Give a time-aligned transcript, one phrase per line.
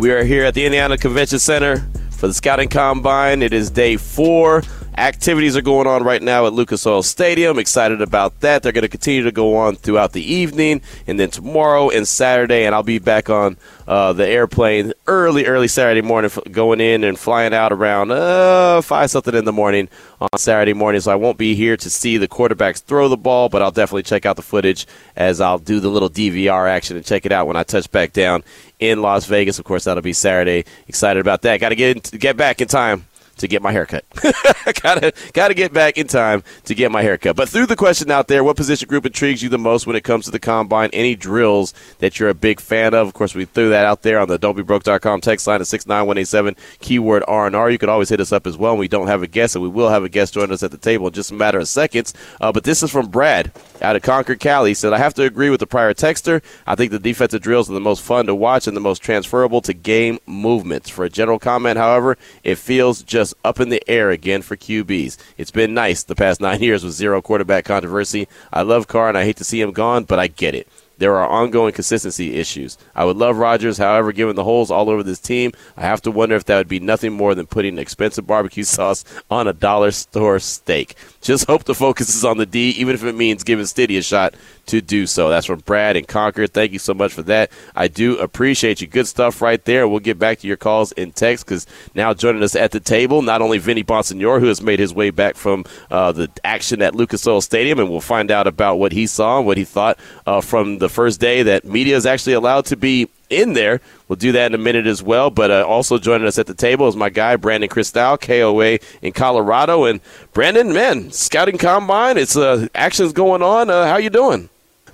[0.00, 3.42] We are here at the Indiana Convention Center for the Scouting Combine.
[3.42, 4.62] It is day four.
[5.00, 7.58] Activities are going on right now at Lucas Oil Stadium.
[7.58, 8.62] Excited about that.
[8.62, 12.66] They're going to continue to go on throughout the evening and then tomorrow and Saturday.
[12.66, 13.56] And I'll be back on
[13.88, 19.10] uh, the airplane early, early Saturday morning, going in and flying out around uh, five
[19.10, 19.88] something in the morning
[20.20, 21.00] on Saturday morning.
[21.00, 24.02] So I won't be here to see the quarterbacks throw the ball, but I'll definitely
[24.02, 27.46] check out the footage as I'll do the little DVR action and check it out
[27.46, 28.44] when I touch back down
[28.78, 29.58] in Las Vegas.
[29.58, 30.66] Of course, that'll be Saturday.
[30.88, 31.58] Excited about that.
[31.58, 33.06] Got to get get back in time
[33.40, 34.04] to get my haircut.
[34.82, 37.36] gotta gotta get back in time to get my haircut.
[37.36, 40.04] But through the question out there, what position group intrigues you the most when it
[40.04, 40.90] comes to the combine?
[40.92, 43.08] Any drills that you're a big fan of?
[43.08, 46.06] Of course, we threw that out there on the don'tbebroke.com text line at six nine
[46.06, 47.70] one eight seven keyword R and R.
[47.70, 48.76] You could always hit us up as well.
[48.76, 50.78] We don't have a guest, and we will have a guest join us at the
[50.78, 52.14] table in just a matter of seconds.
[52.40, 53.52] Uh, but this is from Brad
[53.82, 54.70] out of Concord, Cali.
[54.70, 56.42] He said, I have to agree with the prior texter.
[56.66, 59.60] I think the defensive drills are the most fun to watch and the most transferable
[59.62, 60.88] to game movements.
[60.88, 65.16] For a general comment, however, it feels just up in the air again for QBs.
[65.36, 68.28] It's been nice the past nine years with zero quarterback controversy.
[68.52, 70.68] I love Carr and I hate to see him gone, but I get it.
[71.00, 72.76] There are ongoing consistency issues.
[72.94, 76.10] I would love Rodgers, however, given the holes all over this team, I have to
[76.10, 79.92] wonder if that would be nothing more than putting expensive barbecue sauce on a dollar
[79.92, 80.94] store steak.
[81.22, 84.02] Just hope the focus is on the D, even if it means giving Stiddy a
[84.02, 84.34] shot
[84.70, 85.28] to do so.
[85.28, 86.52] That's from Brad and Concord.
[86.52, 87.50] Thank you so much for that.
[87.74, 88.86] I do appreciate you.
[88.86, 89.86] Good stuff right there.
[89.86, 93.22] We'll get back to your calls in text because now joining us at the table,
[93.22, 96.94] not only Vinny Bonsignore, who has made his way back from uh, the action at
[96.94, 99.98] Lucas Oil Stadium, and we'll find out about what he saw and what he thought
[100.26, 103.80] uh, from the first day that media is actually allowed to be in there.
[104.08, 105.30] We'll do that in a minute as well.
[105.30, 109.12] But uh, also joining us at the table is my guy Brandon Krisztal, KOA in
[109.12, 109.84] Colorado.
[109.84, 110.00] And
[110.32, 113.70] Brandon, man, scouting combine, it's uh, actions going on.
[113.70, 114.48] Uh, how you doing?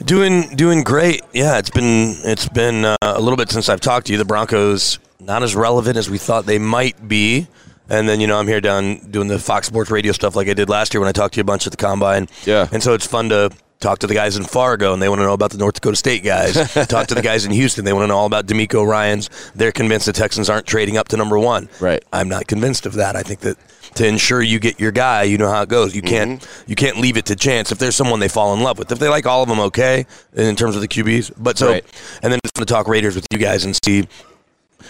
[0.04, 1.22] Doing doing great.
[1.32, 4.18] Yeah, it's been it's been uh, a little bit since I've talked to you.
[4.18, 7.46] The Broncos not as relevant as we thought they might be.
[7.88, 10.54] And then you know I'm here down doing the Fox Sports Radio stuff like I
[10.54, 12.28] did last year when I talked to you a bunch at the combine.
[12.44, 12.68] Yeah.
[12.72, 15.24] And so it's fun to talk to the guys in Fargo and they want to
[15.24, 16.54] know about the North Dakota State guys.
[16.88, 17.84] talk to the guys in Houston.
[17.84, 19.30] They want to know all about DeMeco Ryans.
[19.54, 21.68] They're convinced the Texans aren't trading up to number one.
[21.80, 22.02] Right.
[22.12, 23.16] I'm not convinced of that.
[23.16, 23.56] I think that
[23.96, 25.94] to ensure you get your guy, you know how it goes.
[25.94, 26.70] You can't Mm-hmm.
[26.70, 27.72] you can't leave it to chance.
[27.72, 30.06] If there's someone they fall in love with, if they like all of them, okay,
[30.34, 31.32] in terms of the QBs.
[31.36, 31.84] But so, Right.
[32.22, 34.06] and then just want to talk Raiders with you guys and see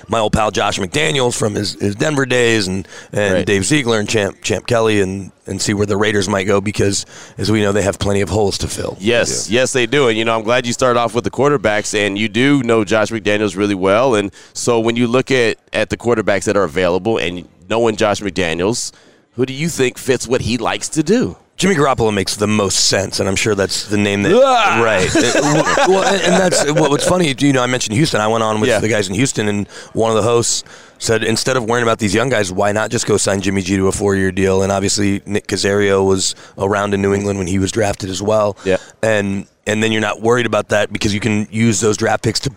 [0.08, 3.46] my old pal Josh McDaniels from his, his Denver days and, and Right.
[3.46, 7.06] Dave Ziegler and Champ Champ Kelly and, and see where the Raiders might go because
[7.38, 8.96] as we know they have plenty of holes to fill.
[9.00, 10.08] Yes, yes, they do.
[10.08, 12.84] And, you know, I'm glad you started off with the quarterbacks, and you do know
[12.84, 14.16] Josh McDaniels really well.
[14.16, 18.20] And so when you look at, at the quarterbacks that are available and knowing Josh
[18.20, 18.92] McDaniels,
[19.32, 21.36] who do you think fits what he likes to do?
[21.56, 24.78] Jimmy Garoppolo makes the most sense, and I'm sure that's the name that Ah!
[24.84, 25.08] right.
[25.16, 27.34] Uh, well, and and that's what's funny.
[27.38, 28.20] You know, I mentioned Houston.
[28.20, 28.78] I went on with Yeah.
[28.78, 30.64] the guys in Houston, and one of the hosts
[30.98, 33.76] said instead of worrying about these young guys, why not just go sign Jimmy G
[33.76, 34.62] to a four-year deal?
[34.62, 38.58] And obviously, Nick Caserio was around in New England when he was drafted as well.
[38.66, 38.76] Yeah.
[39.02, 42.40] and and then you're not worried about that because you can use those draft picks
[42.40, 42.50] to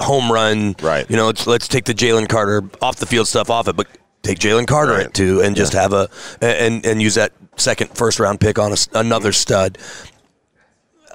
[0.00, 0.74] home run.
[0.82, 1.08] Right.
[1.10, 3.86] You know, let's let's take the Jalen Carter off the field stuff off it, but
[4.22, 5.18] take Jalen Carter Right.
[5.18, 6.08] and just have a
[6.40, 9.78] and and use that second first round pick on a another stud.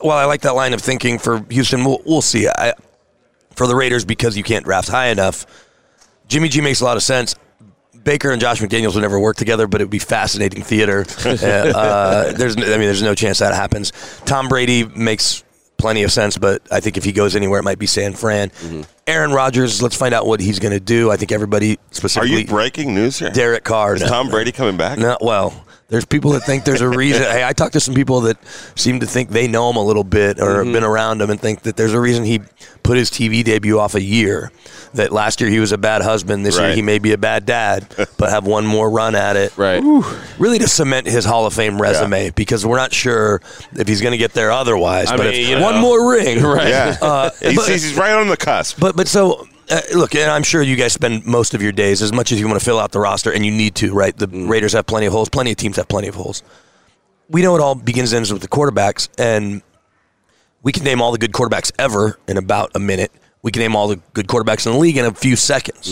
[0.04, 1.84] Well, I like that line of thinking for Houston.
[1.86, 2.48] We'll, we'll see.
[2.48, 2.74] I,
[3.56, 5.46] for the Raiders, because you can't draft high enough,
[6.28, 7.36] Jimmy G makes a lot of sense.
[8.04, 11.06] Baker and Josh McDaniels would never work together, but it would be fascinating theater.
[11.26, 13.94] uh, there's, I mean, there's no chance that happens.
[14.26, 15.44] Tom Brady makes
[15.78, 18.50] plenty of sense, but I think if he goes anywhere, it might be San Fran.
[18.50, 18.82] Mm-hmm.
[19.08, 21.12] Aaron Rodgers, let's find out what he's going to do.
[21.12, 22.36] I think everybody specifically.
[22.36, 23.30] Are you breaking news here?
[23.30, 23.96] Derek Carr.
[23.96, 24.08] Is no.
[24.08, 24.98] Tom Brady coming back?
[24.98, 27.22] No, well, there's people that think there's a reason.
[27.32, 28.38] hey, I talked to some people that
[28.76, 30.64] seem to think they know him a little bit or Mm-hmm.
[30.66, 32.42] have been around him and think that there's a reason he
[32.84, 34.52] put his TV debut off a year.
[34.96, 36.46] That last year he was a bad husband.
[36.46, 37.86] This year he may be a bad dad,
[38.18, 39.56] but have one more run at it.
[39.58, 39.84] Right.
[40.40, 43.42] Really to cement his Hall of Fame resume because we're not sure
[43.74, 45.12] if he's going to get there otherwise.
[45.12, 45.64] I but mean, if you know.
[45.64, 46.70] one more ring, Right.
[46.70, 46.98] Yeah.
[47.02, 48.80] Uh, he's, but- he's right on the cusp.
[48.80, 52.02] but but so uh, look, and I'm sure you guys spend most of your days
[52.02, 54.16] as much as you want to fill out the roster, and you need to, right?
[54.16, 55.30] The Raiders have plenty of holes.
[55.30, 56.44] Plenty of teams have plenty of holes.
[57.30, 59.62] We know it all begins and ends with the quarterbacks, and
[60.62, 63.12] we can name all the good quarterbacks ever in about a minute.
[63.42, 65.92] We can name all the good quarterbacks in the league in a few seconds.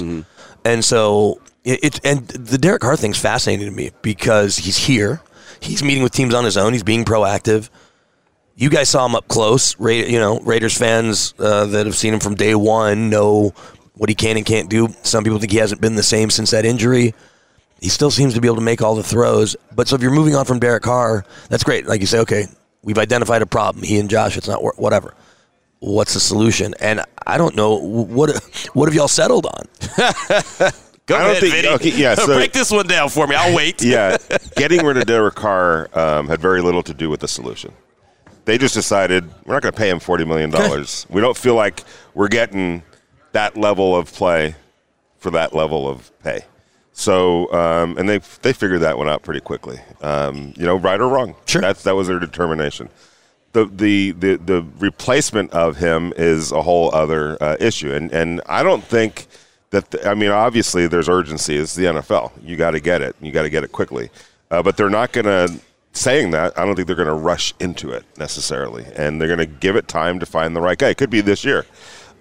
[0.66, 5.22] And so it, it and the Derek Carr thing's fascinating to me because he's here.
[5.60, 6.74] He's meeting with teams on his own.
[6.74, 7.70] He's being proactive.
[8.56, 9.78] You guys saw him up close.
[9.80, 13.54] Ra- you know, Raiders fans uh, that have seen him from day one know
[13.96, 14.90] what he can and can't do.
[15.04, 17.14] Some people think he hasn't been the same since that injury.
[17.82, 19.56] He still seems to be able to make all the throws.
[19.76, 21.86] But so if you're moving on from Derek Carr, that's great.
[21.88, 22.46] Like you say, okay,
[22.84, 23.84] we've identified a problem.
[23.84, 25.14] He and Josh, it's not wor- whatever.
[25.80, 26.74] What's the solution?
[26.80, 28.30] And I don't know what
[28.74, 29.66] what have y'all settled on?
[31.06, 31.68] Go I don't ahead, think- Vinny.
[31.70, 33.36] okay, yeah, so- Break this one down for me.
[33.36, 33.82] I'll wait.
[33.84, 34.16] yeah,
[34.56, 37.74] getting rid of Derek Carr um, had very little to do with the solution.
[38.46, 41.06] They just decided we're not going to pay him forty million dollars.
[41.10, 42.84] We don't feel like we're getting
[43.32, 44.56] that level of play
[45.18, 46.46] for that level of pay.
[46.94, 49.80] So, um, and they they figured that one out pretty quickly.
[50.02, 51.36] Um, you know, right or wrong.
[51.46, 51.62] Sure.
[51.62, 52.90] that's that was their determination.
[53.54, 58.42] The, the the the replacement of him is a whole other uh, issue, and and
[58.48, 59.28] I don't think
[59.72, 61.58] that the, I mean obviously there's urgency.
[61.58, 62.32] It's the NFL.
[62.44, 63.16] You got to get it.
[63.22, 64.12] You got to get it quickly.
[64.52, 65.60] Uh, but they're not going to
[65.94, 66.58] saying that.
[66.60, 69.76] I don't think they're going to rush into it necessarily, and they're going to give
[69.76, 70.90] it time to find the right guy.
[70.90, 71.66] It could be this year,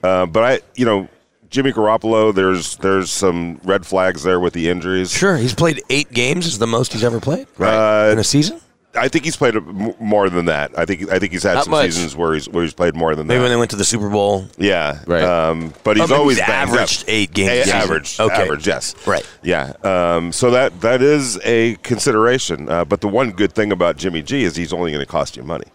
[0.03, 1.09] uh, but I you know.
[1.51, 5.13] Jimmy Garoppolo, there's there's some red flags there with the injuries.
[5.13, 6.47] Sure, he's played eight games.
[6.47, 8.59] Is the most he's ever played Uh, in a season.
[8.95, 9.55] I think he's played
[10.01, 10.79] more than that.
[10.79, 11.87] I think I think he's had Not some much.
[11.93, 13.41] seasons where he's where he's played more than Maybe that.
[13.41, 14.47] Maybe when they went to the Super Bowl.
[14.59, 15.23] yeah, Right.
[15.23, 18.35] Um, but he's Oh, maybe always he's averaged eight games A- a average, Okay.
[18.43, 19.27] average, yes, Right.
[19.43, 19.73] yeah.
[19.83, 22.69] Um, so that that is a consideration.
[22.69, 25.39] Uh, but the one good thing about Jimmy G is he's only going to cost
[25.39, 25.67] you money,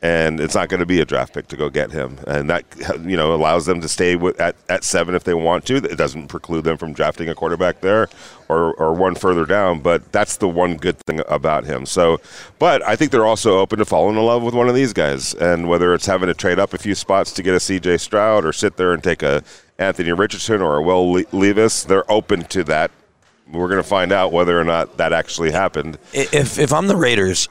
[0.00, 2.64] and it's not going to be a draft pick to go get him, and that
[3.04, 5.76] you know allows them to stay with, at at seven if they want to.
[5.76, 8.08] It doesn't preclude them from drafting a quarterback there
[8.54, 9.80] or or one further down.
[9.80, 11.86] But that's the one good thing about him.
[11.86, 12.20] So,
[12.58, 15.34] but I think they're also open to falling in love with one of these guys,
[15.34, 17.98] and whether it's having to trade up a few spots to get a C.J.
[17.98, 19.42] Stroud or sit there and take a
[19.78, 22.90] Anthony Richardson or a Will Le- Levis, they're open to that.
[23.50, 25.98] We're going to find out whether or not that actually happened.
[26.12, 27.48] If if I'm the Raiders,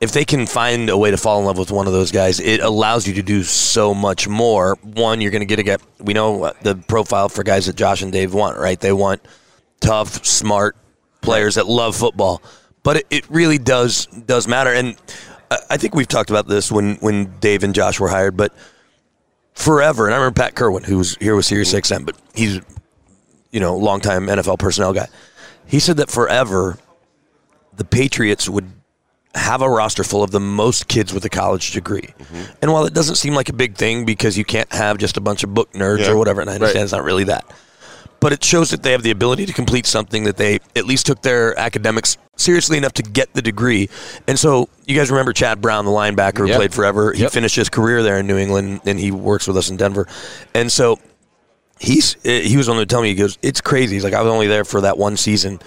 [0.00, 2.40] if they can find a way to fall in love with one of those guys,
[2.40, 4.78] it allows you to do so much more.
[4.82, 5.82] One, you're going to get a get.
[5.98, 8.80] We know the profile for guys that Josh and Dave want, right?
[8.80, 9.20] They want
[9.80, 10.76] tough, smart
[11.20, 12.42] players that love football.
[12.82, 14.96] But it, it really does does matter, and
[15.50, 18.54] I, I think we've talked about this when when Dave and Josh were hired, but.
[19.52, 22.02] Forever, and I remember Pat Kirwan, who was here with Sirius mm-hmm.
[22.02, 22.60] XM, but he's,
[23.50, 25.06] you know, longtime NFL personnel guy.
[25.66, 26.78] He said that forever,
[27.76, 28.70] the Patriots would
[29.34, 32.14] have a roster full of the most kids with a college degree.
[32.18, 32.42] Mm-hmm.
[32.62, 35.20] And while it doesn't seem like a big thing because you can't have just a
[35.20, 36.12] bunch of book nerds Yeah.
[36.12, 37.44] or whatever, and I understand it's not really that,
[38.20, 41.06] but it shows that they have the ability to complete something that they at least
[41.06, 43.88] took their academics seriously enough to get the degree.
[44.28, 46.56] And so you guys remember Chad Brown, the linebacker who Yep.
[46.56, 47.12] played forever.
[47.12, 47.32] He Yep.
[47.32, 50.06] finished his career there in New England, and he works with us in Denver.
[50.54, 50.98] And so
[51.78, 54.30] he's he was on the tell me he goes it's crazy he's like i was
[54.30, 55.58] only there for that one season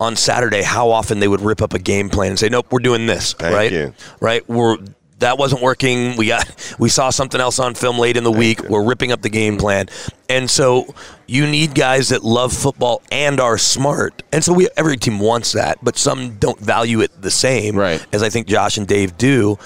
[0.00, 2.78] on saturday how often they would rip up a game plan and say nope we're
[2.78, 3.92] doing this Thank right you.
[4.18, 4.78] right we're
[5.22, 6.16] that wasn't working.
[6.16, 8.62] We got we saw something else on film late in the week.
[8.68, 9.88] we're ripping up the game plan.
[10.28, 10.94] And so
[11.26, 14.22] you need guys that love football and are smart.
[14.32, 18.04] And so we every team wants that but some don't value it the same Right.
[18.12, 19.58] as i think josh and dave do.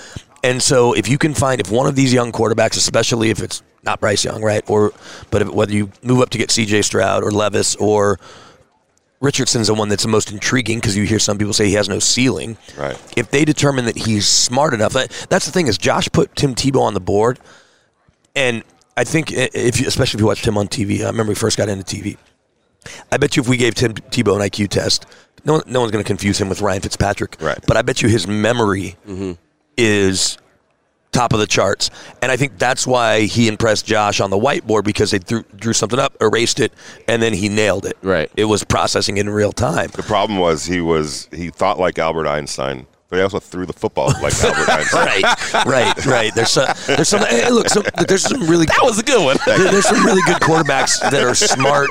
[0.43, 3.63] And so if you can find if one of these young quarterbacks, especially if it's
[3.83, 4.93] not Bryce Young, right, or
[5.31, 6.83] but if, whether you move up to get C.J.
[6.83, 8.19] Stroud or Levis or
[9.21, 11.89] Richardson's the one that's the most intriguing because you hear some people say he has
[11.89, 12.59] no ceiling.
[12.77, 13.01] Right.
[13.17, 16.55] If they determine that he's smart enough, that, that's the thing is Josh put Tim
[16.55, 17.41] Tebow on the board,
[18.35, 18.63] and
[18.97, 21.31] I think eh, eh, if you, especially if you watched him on TV, I remember
[21.31, 22.17] we first got into TV.
[23.11, 25.07] I bet you if we gave Tim Tebow an IQ test,
[25.45, 27.37] no, no one's going to confuse him with Ryan Fitzpatrick.
[27.41, 27.59] Right.
[27.67, 29.33] But I bet you his memory mm-hmm.
[29.77, 30.39] is
[31.13, 31.91] top of the charts.
[32.23, 35.73] And I think that's why he impressed Josh on the whiteboard because they threw, drew
[35.73, 36.73] something up, erased it,
[37.09, 37.97] and then he nailed it.
[38.03, 38.31] Right.
[38.37, 39.89] It was processing in real time.
[39.95, 43.73] The problem was he was he thought like Albert Einstein, but he also threw the
[43.73, 45.23] football like Albert Einstein.
[45.23, 46.35] right, right, right.
[46.35, 47.21] There's some, there's some.
[47.25, 48.67] Hey, look, some, there's some really.
[48.67, 49.37] That was a good one.
[49.47, 51.89] there- there's some really good quarterbacks that are smart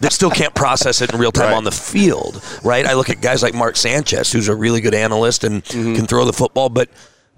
[0.00, 1.56] that still can't process it in real time Right.
[1.56, 2.86] on the field, right?
[2.86, 5.94] I look at guys like Mark Sanchez, who's a really good analyst and mm-hmm.
[5.96, 6.88] can throw the football, but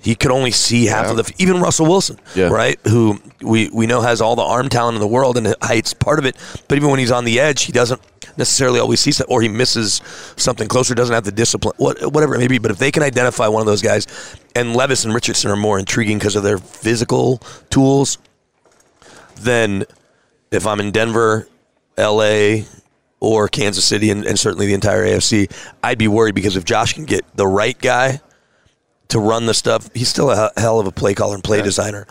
[0.03, 1.33] he could only see half of the.
[1.39, 2.49] Even Russell Wilson, Yeah.
[2.49, 2.79] right?
[2.89, 6.19] Who we we know has all the arm talent in the world and height's part
[6.19, 6.37] of it,
[6.69, 8.01] but even when he's on the edge, he doesn't
[8.37, 10.01] necessarily always see that, or he misses
[10.37, 12.59] something closer, doesn't have the discipline, what, whatever it may be.
[12.59, 14.07] But if they can identify one of those guys,
[14.57, 17.39] and Levis and Richardson are more intriguing because of their physical
[17.71, 18.19] tools,
[19.37, 19.85] then
[20.51, 21.47] if I'm in Denver,
[21.99, 22.63] LA,
[23.21, 25.51] or Kansas City, and, and certainly the entire AFC,
[25.83, 28.21] I'd be worried because if Josh can get the right guy
[29.13, 29.89] to run the stuff.
[29.95, 32.07] He's still a hell of a play caller and play designer.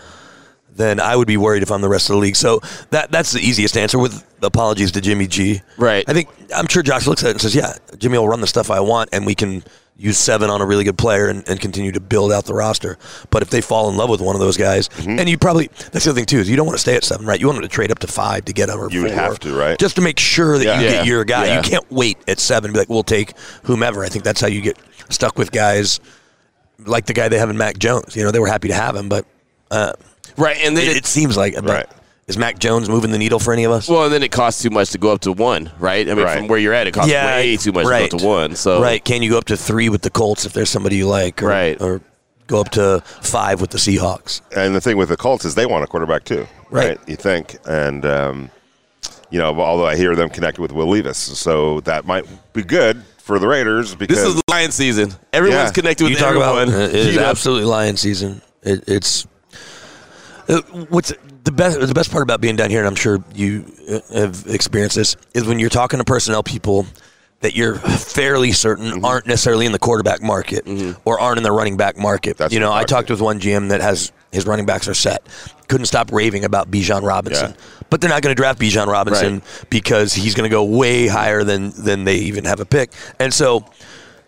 [0.73, 2.37] Then I would be worried if I'm the rest of the league.
[2.37, 3.99] So that that's the easiest answer.
[3.99, 5.61] With apologies to Jimmy G.
[5.77, 6.05] Right.
[6.07, 8.47] I think I'm sure Josh looks at it and says, "Yeah, Jimmy will run the
[8.47, 9.63] stuff I want, and we can
[9.97, 12.97] use seven on a really good player and, and continue to build out the roster."
[13.31, 15.19] But if they fall in love with one of those guys, Mm-hmm.
[15.19, 17.03] and you probably that's the other thing too is you don't want to stay at
[17.03, 17.39] seven, right?
[17.39, 18.79] You want them to trade up to five to get them.
[18.79, 19.77] or You would have to, right?
[19.77, 20.79] Just to make sure that Yeah.
[20.79, 20.91] you Yeah.
[20.93, 21.53] get your guy.
[21.57, 24.47] You can't wait at seven and be like, "We'll take whomever." I think that's how
[24.47, 24.77] you get
[25.09, 25.99] stuck with guys
[26.85, 28.15] like the guy they have in Mac Jones.
[28.15, 29.25] You know, they were happy to have him, but
[29.69, 29.93] uh,
[30.37, 31.85] Right, and then it, it seems like Right.
[32.27, 33.89] Is Mac Jones moving the needle for any of us?
[33.89, 36.07] well, and then it costs too much to go up to one, right?
[36.09, 36.37] I mean, Right.
[36.37, 38.09] from where you're at, it costs Yeah, way too much right.
[38.09, 38.55] to go up to one.
[38.55, 39.03] So right?
[39.03, 41.41] Can you go up to three with the Colts if there's somebody you like?
[41.43, 41.81] Or, Right.
[41.81, 41.99] Or
[42.47, 44.41] go up to five with the Seahawks?
[44.55, 46.89] And the thing with the Colts is they want a quarterback too, Right.
[46.89, 46.99] right?
[47.07, 48.49] You think, and um,
[49.29, 53.03] you know, although I hear them connected with Will Levis, so that might be good
[53.31, 55.13] for the Raiders because this is Lion season.
[55.31, 55.71] Everyone's Yeah.
[55.71, 56.67] connected with you talk everyone.
[56.67, 58.41] about it is absolutely lion season.
[58.61, 59.25] It, it's
[60.49, 61.13] uh, what's
[61.45, 61.79] the best.
[61.79, 65.15] The best part about being down here, and I'm sure you uh, have experienced this,
[65.33, 66.85] is when you're talking to personnel people
[67.41, 69.05] that you're fairly certain Mm-hmm.
[69.05, 70.67] aren't necessarily in the quarterback market
[71.05, 72.37] or aren't in the running back market.
[72.37, 75.25] That's you know, I talked with one GM that has his running backs are set.
[75.67, 77.57] Couldn't stop raving about Bijan Robinson, Yeah.
[77.89, 79.65] but they're not going to draft Bijan Robinson Right.
[79.69, 83.33] because he's going to go way higher than than they even have a pick, and
[83.33, 83.65] so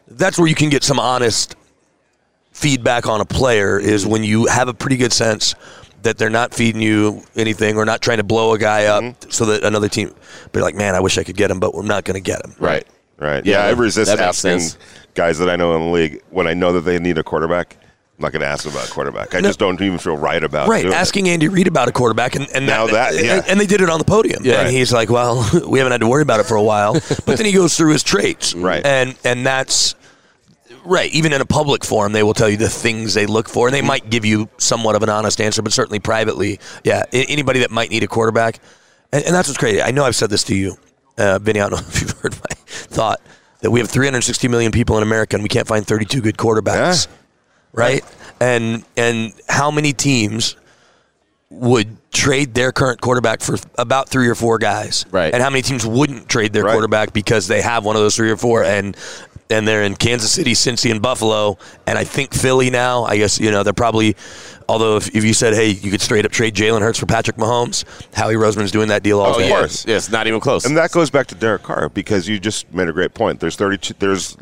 [0.07, 1.55] that's where you can get some honest
[2.51, 5.55] feedback on a player is when you have a pretty good sense
[6.03, 9.29] that they're not feeding you anything or not trying to blow a guy up Mm-hmm.
[9.31, 10.13] so that another team
[10.51, 12.43] be like, man, I wish I could get him, but we're not going to get
[12.45, 12.53] him.
[12.59, 12.85] right,
[13.23, 13.45] right.
[13.45, 14.77] Yeah, Yeah, I resist asking sense.
[15.15, 17.77] guys that I know in the league when I know that they need a quarterback.
[18.19, 19.33] I'm not going to ask them about a quarterback.
[19.33, 19.49] I No.
[19.49, 20.97] just don't even feel right about Right, doing it.
[20.97, 23.41] asking Andy Reid about a quarterback, and, and Now that- yeah.
[23.47, 24.45] and they did it on the podium.
[24.45, 24.61] Yeah.
[24.61, 26.93] and he's like, "Well, we haven't had to worry about it for a while."
[27.25, 28.85] But then he goes through his traits, Right.
[28.85, 29.95] And and that's
[30.85, 31.11] right.
[31.11, 33.73] Even in a public forum, they will tell you the things they look for, and
[33.73, 35.63] they might give you somewhat of an honest answer.
[35.63, 38.59] But certainly privately, yeah, anybody that might need a quarterback,
[39.11, 39.81] and, and that's what's crazy.
[39.81, 40.77] I know I've said this to you,
[41.17, 41.59] uh, Vinny.
[41.61, 43.21] I don't know if you've heard my thought
[43.61, 47.07] that we have 360 million people in America, and we can't find 32 good quarterbacks
[47.07, 47.13] Yeah.
[47.73, 48.03] right?
[48.39, 50.55] And and how many teams
[51.49, 55.33] would trade their current quarterback for about three or four guys, Right.
[55.33, 56.71] And how many teams wouldn't trade their Right.
[56.73, 58.97] quarterback because they have one of those three or four, and
[59.49, 63.03] and they're in Kansas City, Cincy, and Buffalo, and I think Philly now.
[63.03, 64.15] I guess you know they're probably.
[64.69, 67.37] Although if, if you said, hey, you could straight up trade Jalen Hurts for Patrick
[67.37, 69.45] Mahomes, Howie Roseman's doing that deal all Oh, day.
[69.45, 69.59] of yeah.
[69.59, 69.85] course.
[69.85, 70.65] Yeah, it's not even close.
[70.65, 73.39] And that goes back to Derek Carr because you just made a great point.
[73.39, 73.95] There's 32.
[73.99, 74.37] There's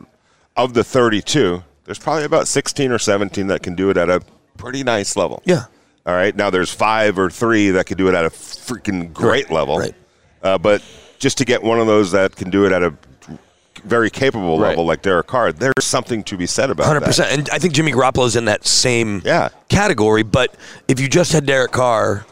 [0.58, 1.64] of the 32.
[1.86, 4.22] There's probably about 16 or 17 that can do it at a
[4.58, 5.42] pretty nice level.
[5.46, 5.66] Yeah.
[6.06, 6.36] All right.
[6.36, 9.78] Now there's five or three that can do it at a freaking great Right, level.
[9.78, 9.96] right.
[10.44, 10.82] Uh, but
[11.20, 12.94] just to get one of those that can do it at a
[13.84, 14.70] very capable Right.
[14.70, 17.06] level like Derek Carr, there's something to be said about Hundred that.
[17.08, 19.50] percent, and I think Jimmy Garoppolo's in that same Yeah.
[19.70, 20.24] category.
[20.24, 20.54] But
[20.88, 22.26] if you just had Derek Carr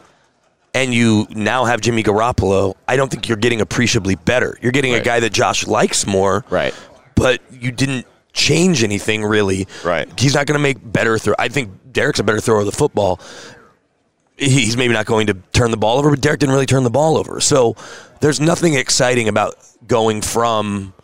[0.74, 4.56] and you now have Jimmy Garoppolo, I don't think you're getting appreciably better.
[4.62, 6.74] You're getting a guy that Josh likes more, Right.
[7.16, 9.66] But you didn't change anything really.
[9.84, 10.08] Right.
[10.18, 11.34] He's not going to make better throw.
[11.38, 13.18] I think Derek's a better thrower of the football.
[14.36, 16.90] He's maybe not going to turn the ball over, but Derek didn't really turn the
[16.90, 17.40] ball over.
[17.40, 17.76] So
[18.20, 19.56] there's nothing exciting about
[19.86, 20.94] going from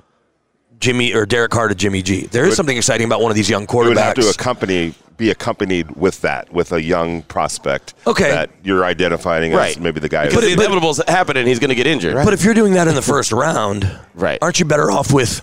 [0.80, 2.26] Jimmy or Derek Carr to Jimmy G.
[2.26, 3.84] There is would- something exciting about one of these young quarterbacks.
[3.84, 4.34] It would have to quarterbacks.
[4.34, 8.28] accompany be accompanied with that with a young prospect Okay.
[8.30, 11.46] that you're identifying as maybe the guy because who- the inevitable's happening.
[11.46, 12.14] He's going to get injured.
[12.16, 14.38] But if you're doing that in the first round, Right.
[14.42, 15.40] aren't you better off with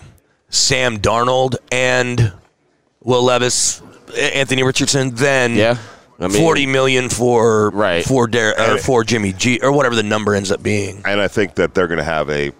[0.48, 2.32] Sam Darnold and
[3.02, 3.82] Will Levis,
[4.16, 5.76] Anthony Richardson than Yeah.
[6.20, 8.04] I mean- forty million for Right.
[8.04, 11.02] for Der- or for Jimmy G or whatever the number ends up being?
[11.04, 12.52] and I think that they're going to have a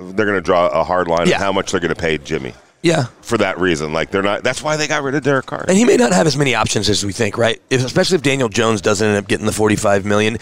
[0.00, 1.36] they're going to draw a hard line Yeah.
[1.36, 3.06] on how much they're going to pay Jimmy Yeah.
[3.22, 3.92] for that reason.
[3.92, 4.42] Like they're not.
[4.42, 5.64] That's why they got rid of Derek Carr.
[5.68, 7.60] And he may not have as many options as we think, right?
[7.70, 10.38] If, especially if Daniel Jones doesn't end up getting the forty-five million,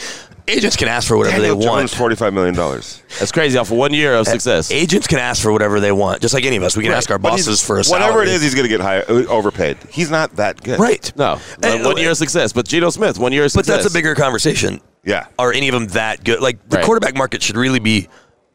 [0.46, 1.80] agents can ask for whatever Daniel they want.
[1.90, 3.02] Jones, forty-five million dollars.
[3.18, 4.70] That's crazy off of one year of success.
[4.70, 6.76] Agents can ask for whatever they want, just like any of us.
[6.76, 8.30] We can ask our bosses for a whatever it salary.
[8.30, 8.42] is.
[8.42, 9.76] He's going to get high, uh, overpaid.
[9.90, 10.78] He's not that good.
[10.78, 11.10] right?
[11.16, 12.52] no, And- one year of success.
[12.52, 13.66] But Geno Smith, one year of success.
[13.76, 14.80] But that's a bigger conversation.
[15.04, 15.26] Yeah.
[15.38, 16.40] Are any of them that good?
[16.40, 16.84] Like the Right.
[16.84, 18.08] quarterback market should really be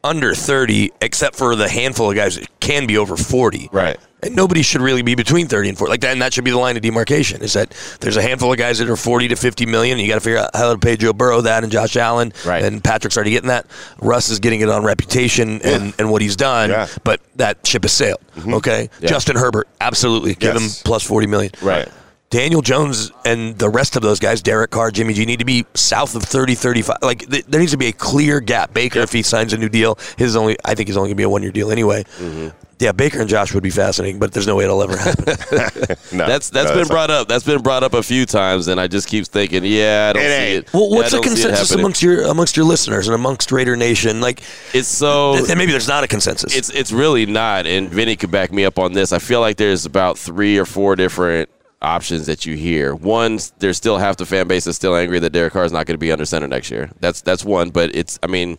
[0.04, 3.70] under 30, except for the handful of guys that can be over 40.
[3.72, 3.96] Right.
[4.22, 5.90] And nobody should really be between 30 and 40.
[5.90, 8.50] Like that, and that should be the line of demarcation is that there's a handful
[8.50, 9.98] of guys that are 40 to 50 million.
[9.98, 12.32] And you got to figure out how to pay Joe Burrow that and Josh Allen.
[12.46, 12.62] Right.
[12.64, 13.66] And Patrick's already getting that.
[14.00, 16.70] Russ is getting it on reputation and, and what he's done.
[16.70, 16.86] Yeah.
[17.02, 18.20] But that ship has sailed.
[18.36, 18.54] Mm-hmm.
[18.54, 18.88] Okay.
[19.00, 19.08] Yeah.
[19.08, 20.34] Justin Herbert, absolutely.
[20.36, 20.78] Give Yes.
[20.80, 21.52] him plus 40 million.
[21.60, 21.88] Right.
[22.34, 25.64] Daniel Jones and the rest of those guys, Derek Carr, Jimmy G, need to be
[25.74, 26.96] south of 30, 35.
[27.00, 28.74] Like, th- there needs to be a clear gap.
[28.74, 31.20] Baker, if he signs a new deal, his only, I think he's only going to
[31.20, 32.02] be a one year deal anyway.
[32.18, 32.48] Mm-hmm.
[32.80, 35.26] Yeah, Baker and Josh would be fascinating, but there's no way it'll ever happen.
[36.12, 36.88] No, That's that's no, been not.
[36.88, 37.28] brought up.
[37.28, 40.22] That's been brought up a few times, and I just keep thinking, yeah, I don't
[40.22, 40.66] It see ain't.
[40.66, 40.72] it.
[40.74, 43.50] well, Yeah, what's the don't see it consensus amongst your amongst your listeners and amongst
[43.52, 44.20] Raider Nation?
[44.20, 46.56] Like, It's so and maybe there's not a consensus.
[46.56, 49.12] It's it's really not, and Vinny could back me up on this.
[49.12, 51.48] I feel like there's about three or four different
[51.84, 52.94] options that you hear.
[52.94, 55.86] One, there's still half the fan base is still angry that Derek Carr is not
[55.86, 56.90] going to be under center next year.
[57.00, 58.58] That's that's one, but it's I mean.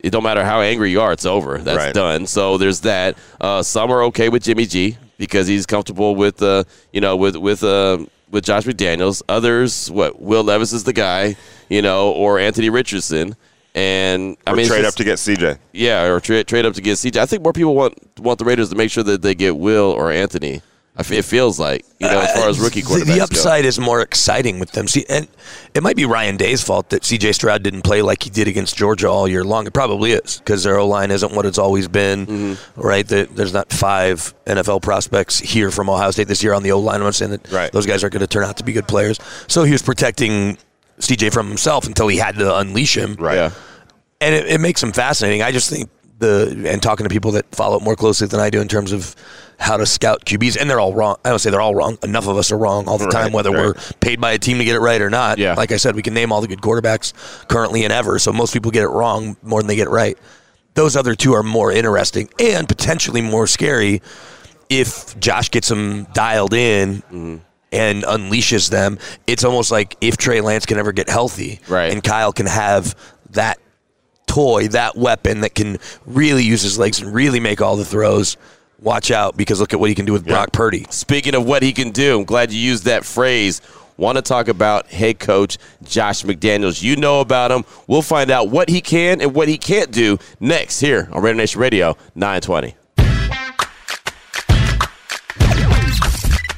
[0.00, 1.56] It don't matter how angry you are; it's over.
[1.58, 1.94] That's Right.
[1.94, 2.26] done.
[2.26, 3.16] So there's that.
[3.40, 7.34] Uh, some are okay with Jimmy G because he's comfortable with, uh, you know, with
[7.34, 9.22] with uh, with Josh McDaniels.
[9.28, 11.34] Others, what Will Levis is the guy,
[11.70, 13.34] you know, or Anthony Richardson.
[13.74, 15.58] And I Or mean, trade just- up to get CJ.
[15.72, 17.16] yeah, or trade trade up to get CJ.
[17.18, 19.90] I think more people want want the Raiders to make sure that they get Will
[19.90, 20.60] or Anthony.
[20.96, 23.16] I f- it feels like you know, as far as rookie Uh, quarterbacks the, the
[23.18, 23.24] go.
[23.24, 24.88] upside is more exciting with them.
[24.88, 25.28] See, and
[25.74, 27.32] it might be Ryan Day's fault that C.J.
[27.32, 29.66] Stroud didn't play like he did against Georgia all year long.
[29.66, 32.26] It probably is because their O line isn't what it's always been.
[32.26, 32.80] Mm-hmm.
[32.80, 33.06] Right?
[33.06, 36.78] There- There's not five NFL prospects here from Ohio State this year on the O
[36.80, 37.02] line.
[37.02, 37.70] I'm saying that Right.
[37.72, 39.18] those guys are going to turn out to be good players.
[39.48, 40.56] So he was protecting
[40.98, 41.28] C.J.
[41.30, 43.34] from himself until he had to unleash him Right.
[43.34, 43.50] Yeah,
[44.22, 45.42] and it, it makes him fascinating.
[45.42, 48.48] I just think the and talking to people that follow it more closely than I
[48.48, 49.14] do in terms of
[49.58, 51.16] how to scout QBs, and they're all wrong.
[51.24, 51.98] I don't say they're all wrong.
[52.02, 53.66] Enough of us are wrong all the time, whether right.
[53.66, 55.38] we're paid by a team to get it right or not.
[55.38, 55.54] Yeah.
[55.54, 57.12] Like I said, we can name all the good quarterbacks
[57.48, 58.18] currently and ever.
[58.18, 60.18] So most people get it wrong more than they get it right.
[60.74, 64.02] Those other two are more interesting and potentially more scary
[64.68, 66.96] if Josh gets them dialed in.
[67.02, 67.36] Mm-hmm.
[67.72, 68.96] And unleashes them.
[69.26, 71.92] It's almost like if Trey Lance can ever get healthy, Right.
[71.92, 72.94] and Kyle can have
[73.30, 73.58] that
[74.26, 78.36] toy, that weapon that can really use his legs and really make all the throws.
[78.80, 80.86] Watch out because look at what he can do with Brock Purdy.
[80.90, 83.62] Speaking of what he can do, I'm glad you used that phrase.
[83.96, 86.82] Want to talk about head coach Josh McDaniels?
[86.82, 87.64] You know about him.
[87.86, 91.36] We'll find out what he can and what he can't do next here on Raider
[91.36, 92.74] Nation Radio 920.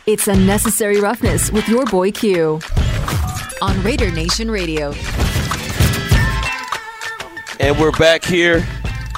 [0.07, 2.61] It's Unnecessary Roughness with your boy Q
[3.63, 4.93] on Raider Nation Radio.
[7.61, 8.67] And we're back here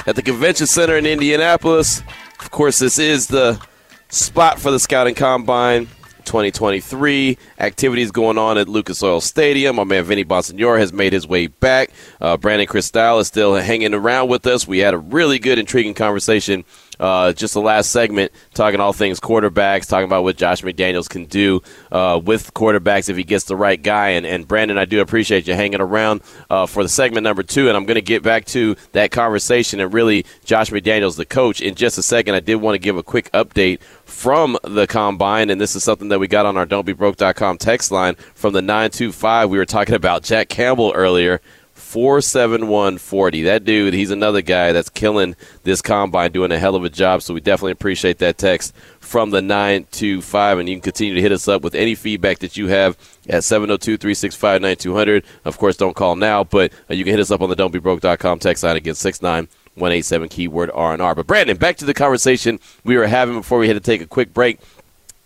[0.07, 2.03] at the Convention Center in Indianapolis.
[2.41, 3.61] Of course, this is the
[4.09, 5.87] spot for the Scouting Combine
[6.25, 7.37] 2023.
[7.59, 9.77] Activities going on at Lucas Oil Stadium.
[9.77, 11.91] My man Vinny Bonsignore has made his way back.
[12.19, 14.67] Uh, Brandon Krisztal is still hanging around with us.
[14.67, 16.65] We had a really good, intriguing conversation
[17.01, 21.25] uh, just the last segment, talking all things quarterbacks, talking about what Josh McDaniels can
[21.25, 24.11] do uh, with quarterbacks if he gets the right guy.
[24.11, 27.69] And, and Brandon, I do appreciate you hanging around uh, for the segment number two.
[27.69, 31.61] And I'm going to get back to that conversation and really Josh McDaniels, the coach,
[31.61, 32.35] in just a second.
[32.35, 36.09] I did want to give a quick update from the combine, and this is something
[36.09, 39.49] that we got on our don'tbebroke.com text line from the 925.
[39.49, 41.41] We were talking about Jack Campbell earlier.
[41.91, 43.43] 47140.
[43.43, 47.21] That dude, he's another guy that's killing this combine, doing a hell of a job.
[47.21, 50.61] So we definitely appreciate that text from the 925.
[50.61, 52.97] And you can continue to hit us up with any feedback that you have
[53.29, 55.25] at 702 365 9200.
[55.45, 58.39] Of course, don't call now, but uh, you can hit us up on the don'tbebroke.com
[58.39, 61.15] text line again, 69 187 keyword R&R.
[61.17, 64.07] But Brandon, back to the conversation we were having before we had to take a
[64.07, 64.61] quick break.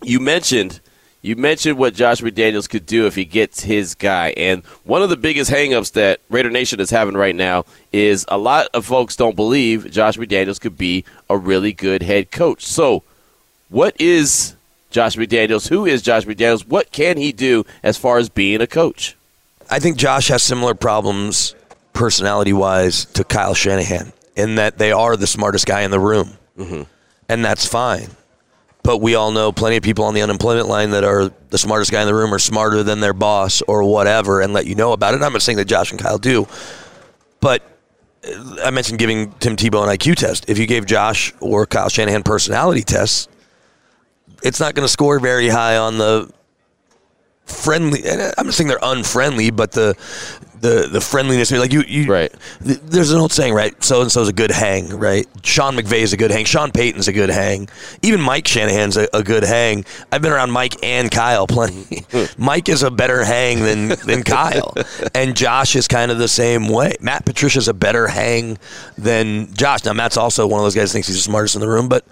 [0.01, 0.79] You mentioned
[1.25, 4.29] you mentioned what Josh McDaniels could do if he gets his guy.
[4.37, 8.37] And one of the biggest hangups that Raider Nation is having right now is a
[8.37, 12.63] lot of folks don't believe Josh McDaniels could be a really good head coach.
[12.63, 13.01] So,
[13.69, 14.55] what is
[14.91, 15.67] Josh McDaniels?
[15.69, 16.67] Who is Josh McDaniels?
[16.67, 19.15] What can he do as far as being a coach?
[19.67, 21.55] I think Josh has similar problems
[21.93, 26.37] personality wise to Kyle Shanahan in that they are the smartest guy in the room.
[26.55, 26.83] Mm-hmm.
[27.29, 28.09] And that's fine.
[28.85, 31.91] But we all know plenty of people on the unemployment line that are the smartest
[31.91, 34.93] guy in the room or smarter than their boss or whatever and let you know
[34.93, 35.23] about it.
[35.23, 36.47] I'm not saying that Josh and Kyle do,
[37.39, 37.63] but
[38.23, 40.47] uh, I mentioned giving Tim Tebow an IQ test.
[40.49, 43.27] If you gave Josh or Kyle Shanahan personality tests,
[44.43, 46.31] it's not going to score very high on the
[47.45, 48.05] friendly.
[48.05, 49.95] and I'm not saying they're unfriendly, but the
[50.65, 51.51] the the friendliness.
[51.51, 52.33] Like you, you Right.
[52.65, 53.81] th- There's an old saying, right?
[53.83, 55.27] So and so's a good hang, right?
[55.43, 56.45] Sean McVay's a good hang.
[56.45, 57.69] Sean Payton's a good hang.
[58.01, 59.85] Even Mike Shanahan's a, a good hang.
[60.11, 62.05] I've been around Mike and Kyle plenty.
[62.11, 62.25] Hmm.
[62.43, 64.73] Mike is a better hang than than Kyle,
[65.15, 66.95] and Josh is kind of the same way.
[66.99, 68.57] Matt Patricia's a better hang
[68.97, 69.85] than Josh.
[69.85, 71.89] Now Matt's also one of those guys who thinks he's the smartest in the room,
[71.89, 72.05] but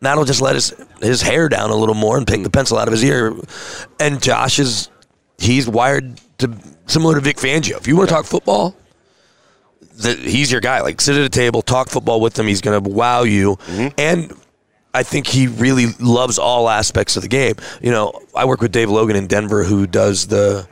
[0.00, 2.52] Matt'll just let his his hair down a little more and pick the hmm.
[2.52, 3.34] pencil out of his ear.
[3.98, 4.90] And Josh is
[5.38, 6.50] he's wired to
[6.86, 7.76] similar to Vic Fangio.
[7.76, 8.76] If you want to talk football,
[9.96, 10.80] the, he's your guy.
[10.80, 12.46] Like sit at a table, talk football with him.
[12.46, 13.56] He's going to wow you.
[13.56, 13.88] Mm-hmm.
[13.98, 14.32] And
[14.92, 17.54] I think he really loves all aspects of the game.
[17.82, 20.68] You know, I work with Dave Logan in Denver, who does the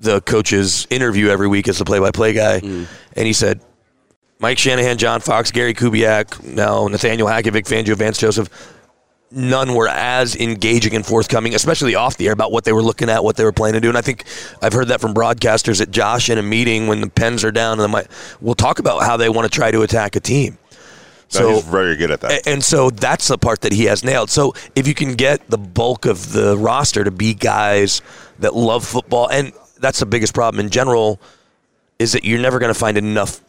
[0.00, 2.86] the coach's interview every week as the play-by-play guy, mm.
[3.16, 3.60] and he said
[4.38, 8.48] Mike Shanahan, John Fox, Gary Kubiak, now Nathaniel Hackett, Vic Fangio, Vance Joseph.
[9.30, 13.10] None were as engaging and forthcoming, especially off the air, about what they were looking
[13.10, 13.88] at, what they were planning to do.
[13.90, 14.24] And I think
[14.62, 17.72] I've heard that from broadcasters at Josh in a meeting when the pens are down,
[17.72, 18.06] and they might,
[18.40, 20.56] we'll talk about how they want to try to attack a team.
[21.28, 22.46] So he's very good at that.
[22.46, 24.30] And so that's the part that he has nailed.
[24.30, 28.00] So if you can get the bulk of the roster to be guys
[28.38, 31.20] that love football, and that's the biggest problem in general,
[31.98, 33.42] is that you're never going to find enough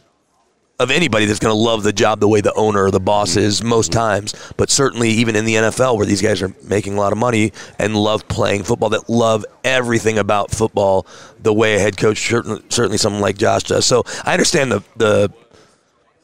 [0.80, 3.36] of anybody that's going to love the job the way the owner or the boss
[3.36, 3.70] is mm-hmm.
[3.70, 4.00] most mm-hmm.
[4.00, 4.54] times.
[4.58, 7.52] But certainly, even in the NFL, where these guys are making a lot of money
[7.78, 11.06] and love playing football, that love everything about football
[11.42, 13.86] the way a head coach, certainly, certainly someone like Josh does.
[13.86, 15.34] So I understand the the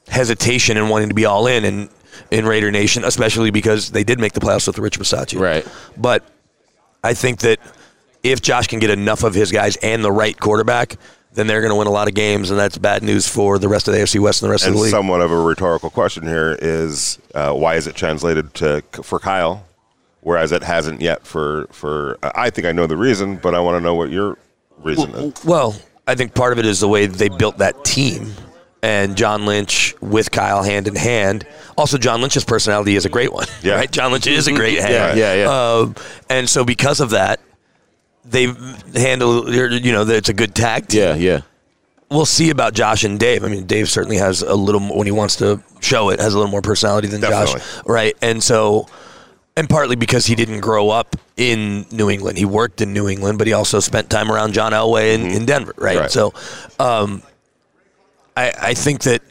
[0.08, 1.90] hesitation and wanting to be all in and
[2.32, 5.40] in Raider Nation, especially because they did make the playoffs with Rich Bisaccia.
[5.40, 5.68] Right.
[5.98, 6.24] But
[7.04, 7.60] I think that
[8.24, 10.98] if Josh can get enough of his guys and the right quarterback,
[11.36, 13.68] then they're going to win a lot of games, and that's bad news for the
[13.68, 14.92] rest of the AFC West and the rest and of the league.
[14.92, 19.66] somewhat of a rhetorical question here is uh, why is it translated to for Kyle,
[20.22, 23.76] whereas it hasn't yet for for I think I know the reason, but I want
[23.78, 24.38] to know what your
[24.78, 25.46] reason is.
[25.46, 25.76] Well,
[26.08, 28.32] I think part of it is the way they built that team.
[28.84, 31.48] And John Lynch with Kyle hand in hand.
[31.76, 33.48] Also, John Lynch's personality is a great one.
[33.64, 33.74] Yeah.
[33.74, 33.90] Right?
[33.90, 35.18] John Lynch is a great hand.
[35.18, 35.80] Yeah, yeah, yeah.
[35.80, 35.96] Um,
[36.30, 37.40] and so, because of that,
[38.26, 38.48] they
[38.96, 40.94] handle, you know, that it's a good tag.
[40.94, 41.42] Yeah, yeah.
[42.10, 43.44] We'll see about Josh and Dave.
[43.44, 46.34] I mean, Dave certainly has a little more, when he wants to show it, has
[46.34, 47.60] a little more personality than Definitely.
[47.60, 47.84] Josh.
[47.86, 48.16] Right.
[48.22, 48.88] And so,
[49.58, 52.38] and partly because he didn't grow up in New England.
[52.38, 55.46] He worked in New England, but he also spent time around John Elway in, in
[55.46, 55.74] Denver.
[55.78, 55.98] Right.
[55.98, 56.12] Right.
[56.12, 56.34] So,
[56.80, 57.24] um,
[58.38, 59.22] I, I think that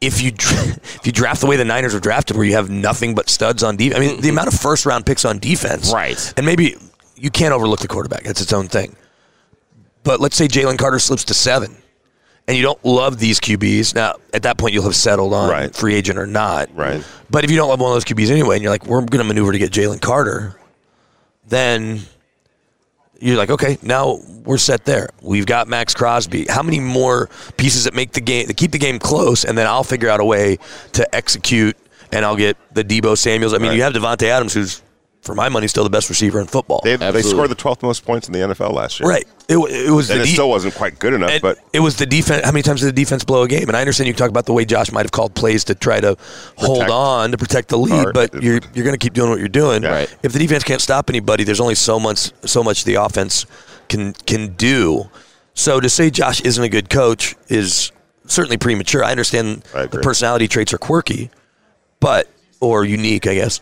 [0.00, 3.14] if you if you draft the way the Niners were drafted, where you have nothing
[3.14, 6.34] but studs on defense, I mean, the amount of first round picks on defense, Right.
[6.36, 6.76] And maybe
[7.16, 8.94] you can't overlook the quarterback; that's its own thing.
[10.04, 11.76] But let's say Jalen Carter slips to seven,
[12.46, 13.94] and you don't love these QBs.
[13.94, 15.74] Now, at that point, you'll have settled on Right.
[15.74, 16.68] free agent or not.
[16.74, 17.02] Right.
[17.28, 19.18] But if you don't love one of those QBs anyway, and you're like, we're going
[19.18, 20.54] to maneuver to get Jalen Carter,
[21.48, 22.00] then
[23.18, 25.08] you're like, okay, now we're set there.
[25.22, 26.46] We've got Maxx Crosby.
[26.48, 29.66] How many more pieces that make the game that keep the game close, and then
[29.66, 30.58] I'll figure out a way
[30.92, 31.76] to execute,
[32.12, 33.54] and I'll get the Deebo Samuels.
[33.54, 33.76] I mean, Right.
[33.76, 34.82] you have Davante Adams, who's
[35.26, 36.80] for my money still the best receiver in football.
[36.84, 39.08] They, they scored the 12th most points in the NFL last year.
[39.08, 39.26] right.
[39.48, 41.78] It, it was And the it de- still wasn't quite good enough, and but it
[41.78, 42.44] was the defense.
[42.44, 43.68] How many times did the defense blow a game?
[43.68, 46.00] And I understand you talk about the way Josh might have called plays to try
[46.00, 46.16] to
[46.56, 49.38] hold on to protect the lead, Or- but you're you're going to keep doing what
[49.38, 49.82] you're doing.
[49.84, 49.90] Yeah.
[49.90, 50.16] Right.
[50.24, 53.46] If the defense can't stop anybody, there's only so much so much the offense
[53.88, 55.10] can can do.
[55.54, 57.92] So to say Josh isn't a good coach is
[58.26, 59.04] certainly premature.
[59.04, 61.30] I understand I the personality traits are quirky,
[62.00, 62.28] but
[62.60, 63.60] or unique, I guess.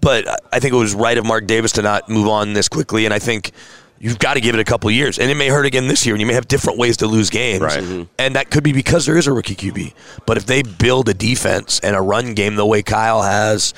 [0.00, 2.68] But I- I think it was right of Mark Davis to not move on this
[2.68, 3.50] quickly, and I think
[3.98, 6.14] you've got to give it a couple years, and it may hurt again this year,
[6.14, 7.82] and you may have different ways to lose games, Right.
[7.82, 8.06] Mhm.
[8.18, 9.92] and that could be because there is a rookie QB.
[10.26, 13.74] But if they build a defense and a run game the way Kyle has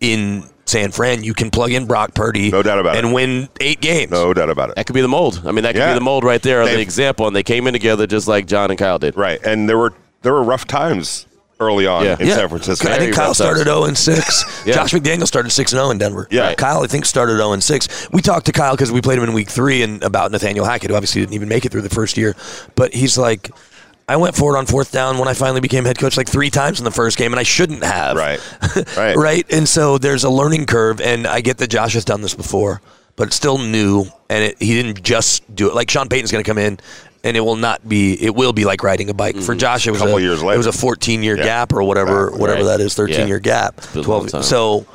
[0.00, 3.12] in San Fran, you can plug in Brock Purdy, No doubt about and it.
[3.12, 4.10] win eight games.
[4.10, 4.76] no doubt about it.
[4.76, 5.42] That could be the mold.
[5.46, 5.88] I mean, that could Yeah.
[5.92, 7.26] be the mold right there, or the They've- example.
[7.26, 9.16] And they came in together just like John and Kyle did.
[9.16, 9.38] Right.
[9.44, 11.26] And there were there were rough times
[11.62, 12.16] early on Yeah.
[12.18, 12.34] in Yeah.
[12.36, 12.88] San Francisco.
[12.90, 14.44] I think Kyle rough started 0 and 6.
[14.66, 14.74] Yeah.
[14.74, 16.28] Josh McDaniel started 6 and 0 in Denver.
[16.30, 16.42] Yeah.
[16.48, 16.56] Right.
[16.56, 18.08] Kyle, I think, started 0 and 6.
[18.12, 20.90] We talked to Kyle because we played him in week three and about Nathaniel Hackett,
[20.90, 22.34] who obviously didn't even make it through the first year.
[22.74, 23.50] But he's like,
[24.08, 26.50] I went for it on fourth down when I finally became head coach like three
[26.50, 28.16] times in the first game, and I shouldn't have.
[28.16, 28.40] Right.
[28.96, 29.16] Right.
[29.16, 29.46] right.
[29.52, 32.80] And so there's a learning curve, and I get that Josh has done this before,
[33.16, 35.74] but it's still new, and it, he didn't just do it.
[35.74, 36.78] Like Sean Payton's going to come in,
[37.24, 38.14] and it will not be.
[38.22, 39.86] It will be like riding a bike for Josh.
[39.86, 40.08] It was Mm-hmm.
[40.08, 40.54] Couple a years later.
[40.54, 41.44] It was a 14 year Yeah.
[41.44, 42.78] gap or whatever, whatever Right.
[42.78, 43.26] that is, 13 Yeah.
[43.26, 44.44] year gap, been a long 12.
[44.44, 44.86] So,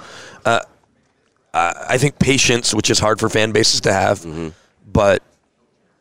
[0.45, 0.59] uh,
[1.53, 4.49] I I think patience, which is hard for fan bases to have, Mm-hmm.
[4.91, 5.23] but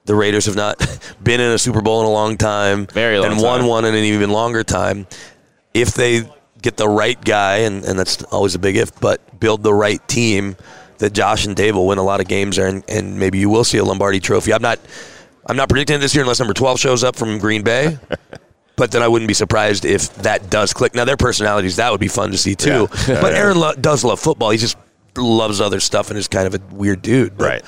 [0.04, 0.78] the Raiders have not
[1.22, 3.68] been in a Super Bowl in a long time, Very long and won time.
[3.68, 5.06] one in an even longer time.
[5.74, 6.28] If they
[6.62, 10.00] get the right guy, and, and that's always a big if, but build the right
[10.08, 10.56] team,
[10.98, 13.50] that Josh and Dave will win a lot of games there, and, and maybe you
[13.50, 14.54] will see a Lombardi Trophy.
[14.54, 14.78] I'm not,
[15.46, 17.98] I'm not predicting it this year unless number 12 shows up from Green Bay.
[18.76, 20.94] But then I wouldn't be surprised if that does click.
[20.94, 22.88] Now their personalities, that would be fun to see too.
[22.90, 23.04] Yeah.
[23.08, 23.38] Yeah, but yeah.
[23.38, 24.50] Aaron lo- does love football.
[24.50, 24.76] He just
[25.16, 27.38] loves other stuff and is kind of a weird dude.
[27.38, 27.64] But Right.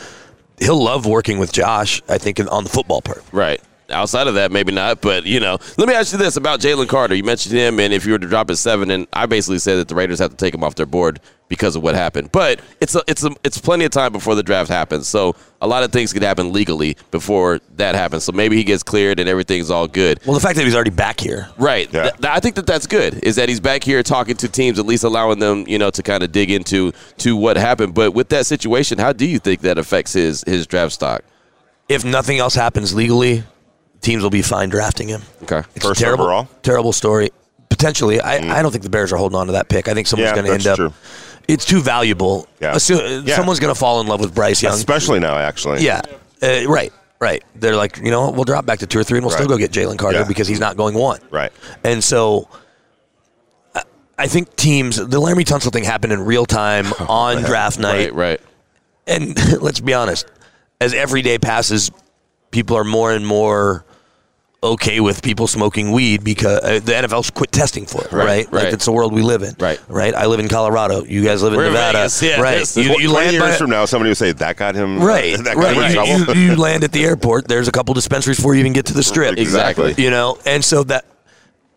[0.58, 2.02] He'll love working with Josh.
[2.10, 3.24] I think in- on the football part.
[3.32, 3.58] Right.
[3.88, 5.00] Outside of that, maybe not.
[5.00, 7.14] But you know, let me ask you this about Jalen Carter.
[7.14, 9.76] You mentioned him, and if you were to drop at seven, and I basically said
[9.76, 12.32] that the Raiders have to take him off their board because of what happened.
[12.32, 15.66] But it's a, it's a, it's plenty of time before the draft happens, so a
[15.66, 18.22] lot of things could happen legally before that happens.
[18.24, 20.20] So maybe he gets cleared and everything's all good.
[20.24, 21.48] Well, the fact that he's already back here.
[21.58, 21.92] Right.
[21.92, 22.02] Yeah.
[22.02, 23.14] Th- th- I think that that's good.
[23.24, 26.02] Is that he's back here talking to teams, at least allowing them, you know, to
[26.02, 27.94] kind of dig into to what happened.
[27.94, 31.22] But with that situation, how do you think that affects his his draft stock?
[31.88, 33.42] If nothing else happens legally,
[34.00, 35.22] teams will be fine drafting him.
[35.42, 35.62] Okay.
[35.74, 36.44] It's a First terrible, overall?
[36.44, 36.62] Mm.
[36.62, 37.30] terrible story.
[37.68, 39.88] Potentially, I, I don't think the Bears are holding on to that pick.
[39.88, 40.76] I think someone's Yeah, going to end up.
[40.76, 40.92] true.
[41.48, 42.46] It's too valuable.
[42.60, 42.74] Yeah.
[42.74, 43.34] Assu- Yeah.
[43.36, 44.74] Someone's going to fall in love with Bryce Young.
[44.74, 45.82] Especially now, actually.
[45.82, 46.02] Yeah,
[46.42, 47.42] uh, right, right.
[47.56, 49.46] They're like, you know, what, we'll drop back to two or three, and we'll still
[49.48, 50.24] go get Jalen Carter Yeah.
[50.28, 51.20] because he's not going one.
[51.30, 51.50] Right.
[51.84, 52.48] And so,
[53.74, 53.82] I-
[54.18, 54.96] I think teams.
[54.96, 58.40] The Laremy Tunsil thing happened in real time on draft night, Right, right.
[59.06, 60.26] and let's be honest,
[60.80, 61.90] as every day passes,
[62.50, 63.84] people are more and more
[64.62, 68.24] okay with people smoking weed because uh, the NFL's quit testing for it, right?
[68.26, 68.72] Right, Like right.
[68.74, 69.80] it's the world we live in, Right.
[69.88, 70.14] Right.
[70.14, 71.04] I live in Colorado.
[71.04, 72.40] You guys live in We're Nevada, Vegas, yeah.
[72.40, 72.58] right?
[72.58, 72.76] Yes.
[72.76, 74.98] You, you 20 land years by, from now, somebody would say that got him.
[75.00, 75.76] Right, That got right.
[75.76, 76.36] him You- trouble.
[76.36, 77.46] You, you land at the airport.
[77.46, 79.38] There's a couple dispensaries before you even get to the strip.
[79.38, 79.94] Exactly.
[79.96, 81.04] You know, and so that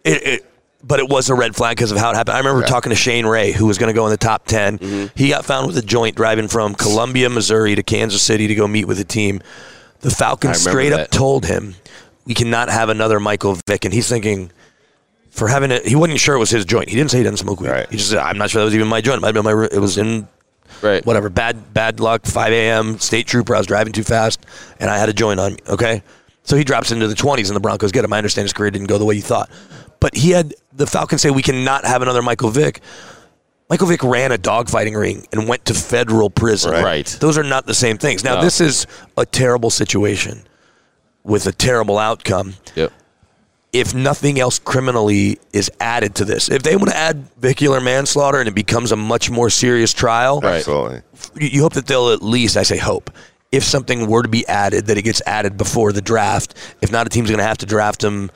[0.03, 0.23] it.
[0.27, 0.45] it
[0.83, 2.35] but it was a red flag because of how it happened.
[2.35, 4.79] I remember talking to Shane Ray, who was going to go in the top 10.
[4.79, 5.05] Mm-hmm.
[5.15, 8.67] He got found with a joint driving from Columbia, Missouri to Kansas City to go
[8.67, 9.41] meet with a team.
[9.99, 11.75] The Falcons straight up told him,
[12.25, 13.85] we cannot have another Michael Vick.
[13.85, 14.51] And he's thinking,
[15.29, 16.89] for having it, he wasn't sure it was his joint.
[16.89, 17.69] He didn't say he doesn't smoke weed.
[17.69, 17.89] Right.
[17.89, 19.17] He just said, I'm not sure that was even my joint.
[19.17, 20.27] It might have been my, it was in
[20.81, 21.05] Right.
[21.05, 21.29] whatever.
[21.29, 22.25] Bad bad luck.
[22.25, 22.97] 5 a.m.
[22.99, 23.53] State trooper.
[23.55, 24.45] I was driving too fast,
[24.79, 25.59] and I had a joint on me.
[25.69, 26.01] Okay,
[26.43, 28.11] so he drops into the 20s, and the Broncos get him.
[28.13, 29.49] I understand his career didn't go the way he thought,
[29.99, 32.79] but he had the Falcons say we cannot have another Michael Vick.
[33.69, 36.71] Michael Vick ran a dogfighting ring and went to federal prison.
[36.71, 36.83] Right.
[36.83, 37.17] Right.
[37.19, 38.23] Those are not the same things.
[38.23, 38.41] Now No.
[38.41, 40.43] this is a terrible situation
[41.23, 42.91] with a terrible outcome Yep.
[43.73, 46.49] if nothing else criminally is added to this.
[46.49, 50.41] If they want to add vehicular manslaughter and it becomes a much more serious trial,
[50.41, 50.55] Right.
[50.57, 51.01] Absolutely.
[51.39, 53.11] you you hope that they'll at least, I say hope,
[53.51, 56.55] if something were to be added, that it gets added before the draft.
[56.81, 58.31] If not, a team's going to have to draft him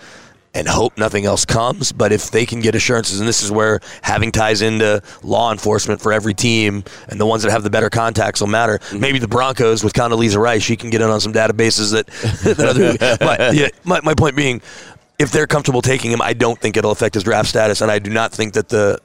[0.55, 1.91] and hope nothing else comes.
[1.91, 6.01] But if they can get assurances, and this is where having ties into law enforcement
[6.01, 8.79] for every team, and the ones that have the better contacts will matter.
[8.79, 8.99] Mm-hmm.
[8.99, 12.07] Maybe the Broncos with Condoleezza Rice, she can get in on some databases that,
[12.43, 12.95] that other.
[13.25, 14.61] But yeah, my, my point being,
[15.19, 17.99] if they're comfortable taking him, I don't think it'll affect his draft status, and I
[17.99, 18.99] do not think that the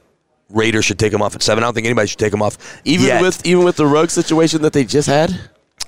[0.49, 1.63] Raiders should take him off at seven.
[1.63, 3.21] I don't think anybody should take him off Even yet.
[3.21, 5.39] with even with the Ruggs situation that they just had,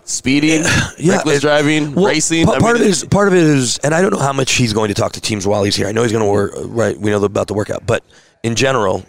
[0.06, 0.64] speeding,
[1.06, 2.44] reckless it- driving, well, racing.
[2.50, 4.34] I part mean, of it is part of it is, and I don't know how
[4.34, 5.88] much he's going to talk to teams while he's here.
[5.88, 6.52] I know he's going to work.
[6.58, 8.04] Right, we know about the workout, but
[8.44, 9.06] in general,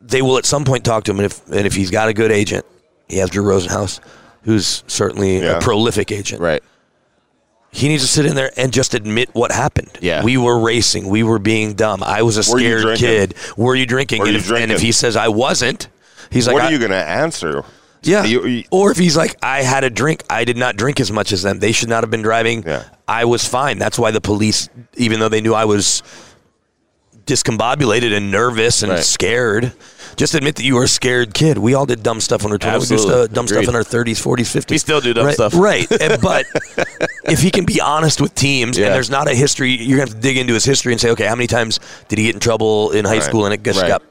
[0.00, 2.12] they will at some point talk to him, and if and if he's got a
[2.14, 2.64] good agent,
[3.08, 4.00] he has Drew Rosenhaus,
[4.42, 5.58] who's certainly Yeah.
[5.58, 6.40] a prolific agent.
[6.40, 6.62] right.
[7.70, 9.90] He needs to sit in there and just admit what happened.
[10.00, 10.22] Yeah.
[10.22, 12.04] we were racing, we were being dumb.
[12.04, 13.34] I was a Were scared kid.
[13.56, 14.20] Were you drinking?
[14.20, 15.88] Were and, you if, and if he says I wasn't,
[16.30, 17.64] he's like, what are you going to answer?
[18.06, 18.24] Yeah.
[18.24, 20.22] You- you- or if he's like, I had a drink.
[20.30, 21.58] I did not drink as much as them.
[21.58, 22.62] They should not have been driving.
[22.66, 22.84] Yeah.
[23.08, 23.78] I was fine.
[23.78, 26.02] That's why the police, even though they knew I was
[27.26, 29.02] discombobulated and nervous and Right.
[29.02, 29.72] scared,
[30.16, 31.56] just admit that you were a scared kid.
[31.56, 32.78] We all did dumb stuff when we were 20.
[32.80, 33.24] We do Absolutely.
[33.26, 34.70] stu- dumb stuff in our 30s, 40s, 50s.
[34.70, 35.54] We still do dumb right, stuff.
[35.54, 35.90] Right.
[36.00, 36.44] And- but
[37.24, 38.86] if he can be honest with teams Yeah.
[38.86, 41.00] and there's not a history, you're going to have to dig into his history and
[41.00, 43.22] say, okay, how many times did he get in trouble in high Right.
[43.22, 43.88] school and it just Right.
[43.88, 44.02] got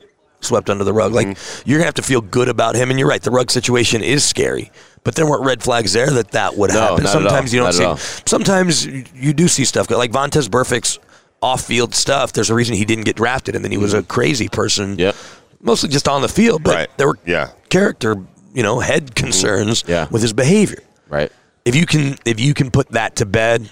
[0.45, 1.15] swept under the Ruggs.
[1.15, 1.69] Like Mm-hmm.
[1.69, 3.21] you're gonna have to feel good about him, and you're right.
[3.21, 4.71] The Ruggs situation is scary,
[5.03, 7.03] but there weren't red flags there that that would No, happen.
[7.03, 7.21] not at all.
[7.29, 8.21] Sometimes you don't Not see.
[8.27, 10.99] Sometimes you- do see stuff like Vontaze Burfict's
[11.41, 12.31] off-field stuff.
[12.33, 14.91] There's a reason he didn't get drafted, and then he was a crazy person.
[14.91, 14.99] Mm-hmm.
[14.99, 15.15] Yep.
[15.61, 16.89] Mostly just on the field, but Right.
[16.97, 17.49] there were Yeah.
[17.69, 18.17] character,
[18.53, 20.07] you know, head concerns Yeah.
[20.11, 20.79] with his behavior
[21.09, 21.31] Right.
[21.65, 23.69] if you can if you can put that to bed,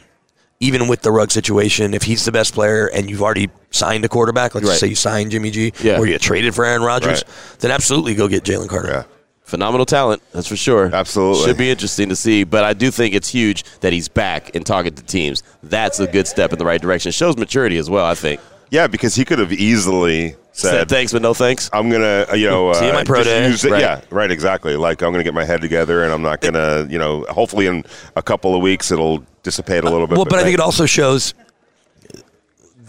[0.60, 4.10] even with the rug situation, if he's the best player and you've already signed a
[4.10, 4.72] quarterback, let's Right.
[4.72, 5.98] just say you signed Jimmy G, Yeah.
[5.98, 7.60] or you traded for Aaron Rodgers, Right.
[7.60, 8.90] then absolutely go get Jalen Carter.
[8.90, 9.04] Yeah.
[9.44, 10.90] Phenomenal talent, that's for sure.
[10.94, 11.46] Absolutely.
[11.46, 14.66] Should be interesting to see, but I do think it's huge that he's back and
[14.66, 15.44] talking to teams.
[15.64, 17.12] That's a good step in the right direction.
[17.12, 18.40] Shows maturity as well, I think.
[18.70, 21.70] Yeah, because he could have easily Said said, thanks, but no thanks.
[21.74, 23.48] I'm gonna, uh, you know, See uh, my pro day.
[23.50, 23.82] use Right.
[23.82, 24.76] Yeah, right, exactly.
[24.78, 27.84] Like I'm gonna get my head together, and I'm not gonna, you know, hopefully in
[28.16, 30.16] a couple of weeks it'll dissipate a little bit.
[30.18, 31.34] Well, but I think it also shows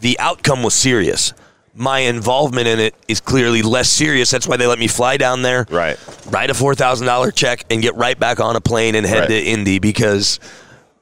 [0.03, 1.33] the outcome was serious.
[1.75, 4.31] My involvement in it is clearly less serious.
[4.31, 5.97] That's why they let me fly down there, Right.
[6.31, 9.21] write a four thousand dollar check, and get right back on a plane and head
[9.21, 9.29] Right.
[9.29, 10.39] to Indy because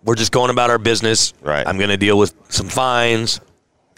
[0.04, 1.34] we're just going about our business.
[1.42, 1.66] Right.
[1.66, 3.40] I'm going to deal with some fines.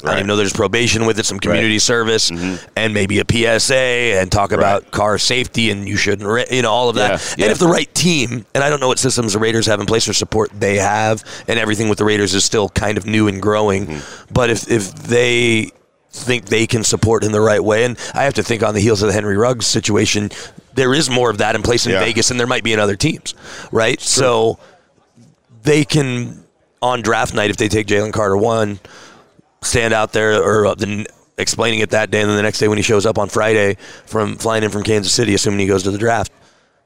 [0.03, 0.15] I Right.
[0.17, 2.57] didn't know there's probation with it, some community service, mm-hmm.
[2.77, 6.71] and maybe a PSA, and talk about car safety, and you shouldn't, ra- you know,
[6.73, 7.21] all of that.
[7.38, 9.79] Yeah, And if the right team, and I don't know what systems the Raiders have
[9.81, 13.07] in place or support they have, and everything with the Raiders is still kind of
[13.07, 14.35] new and growing, mm-hmm.
[14.35, 15.71] but if if they
[16.11, 18.81] think they can support in the right way, and I have to think on the
[18.81, 20.31] heels of the Henry Ruggs situation,
[20.75, 22.01] there is more of that in place in Yeah.
[22.01, 23.35] Vegas than there might be in other teams,
[23.71, 24.01] right?
[24.01, 24.59] So
[25.62, 26.45] they can
[26.83, 28.81] on draft night if they take Jalen Carter one,
[29.62, 31.07] stand out there or uh, the,
[31.38, 33.77] explaining it that day, and then the next day when he shows up on Friday
[34.07, 36.31] from flying in from Kansas City, assuming he goes to the draft,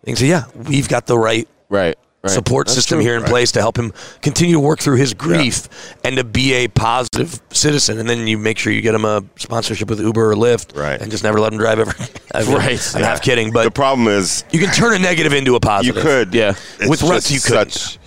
[0.03, 1.97] they can say, "Yeah, we've got the right Right.
[2.27, 3.05] support That's system true.
[3.05, 5.69] here in place to help him continue to work through his grief
[6.05, 7.99] and to be a positive citizen.
[7.99, 11.01] And then you make sure you get him a sponsorship with Uber or Lyft, Right.
[11.01, 11.93] And just never let him drive ever.
[12.35, 12.95] I mean, Right.
[12.95, 13.07] I'm Yeah.
[13.09, 15.97] half kidding, but the problem is you can turn a negative into a positive.
[15.97, 16.35] you could.
[16.35, 16.55] Yeah.
[16.81, 17.73] It's With Russ, just you couldn't.
[17.73, 17.99] such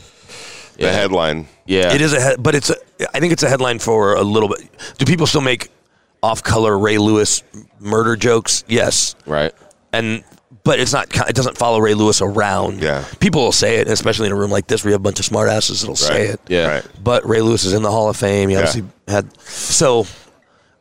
[0.77, 0.91] the Yeah.
[0.91, 1.47] headline.
[1.69, 1.93] Yeah.
[1.93, 2.69] It is a, he- but it's.
[2.71, 2.75] A,
[3.15, 4.67] I think it's a headline for a little bit.
[4.97, 5.69] Do people still make
[6.23, 7.43] off-color Ray Lewis
[7.79, 8.63] murder jokes?
[8.67, 9.53] Yes, Right.
[9.93, 10.23] and
[10.63, 11.07] but it's not.
[11.29, 12.81] It doesn't follow Ray Lewis around.
[12.81, 13.05] Yeah.
[13.19, 15.19] people will say it, especially in a room like this where you have a bunch
[15.19, 16.29] of smartasses that'll say Right.
[16.33, 16.41] it.
[16.49, 16.67] Yeah.
[16.67, 16.85] Right.
[17.03, 18.49] But Ray Lewis is in the Hall of Fame.
[18.49, 18.61] He Yeah.
[18.61, 20.05] obviously had so.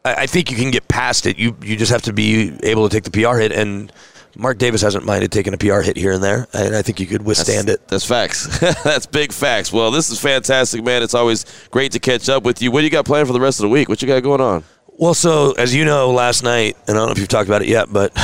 [0.05, 1.39] I, I think you can get past it.
[1.39, 3.93] You you just have to be able to take the PR hit, and
[4.39, 7.07] Mark Davis hasn't minded taking a PR hit here and there, and I think you
[7.07, 7.89] could withstand it.
[7.89, 8.47] That's facts.
[8.85, 9.73] That's big facts.
[9.73, 11.03] Well, this is fantastic, man.
[11.03, 12.71] It's always great to catch up with you.
[12.71, 13.89] What do you got planned for the rest of the week?
[13.89, 14.63] What you got going on?
[14.87, 17.63] Well, so as you know, last night, and I don't know if you've talked about
[17.63, 18.17] it yet, but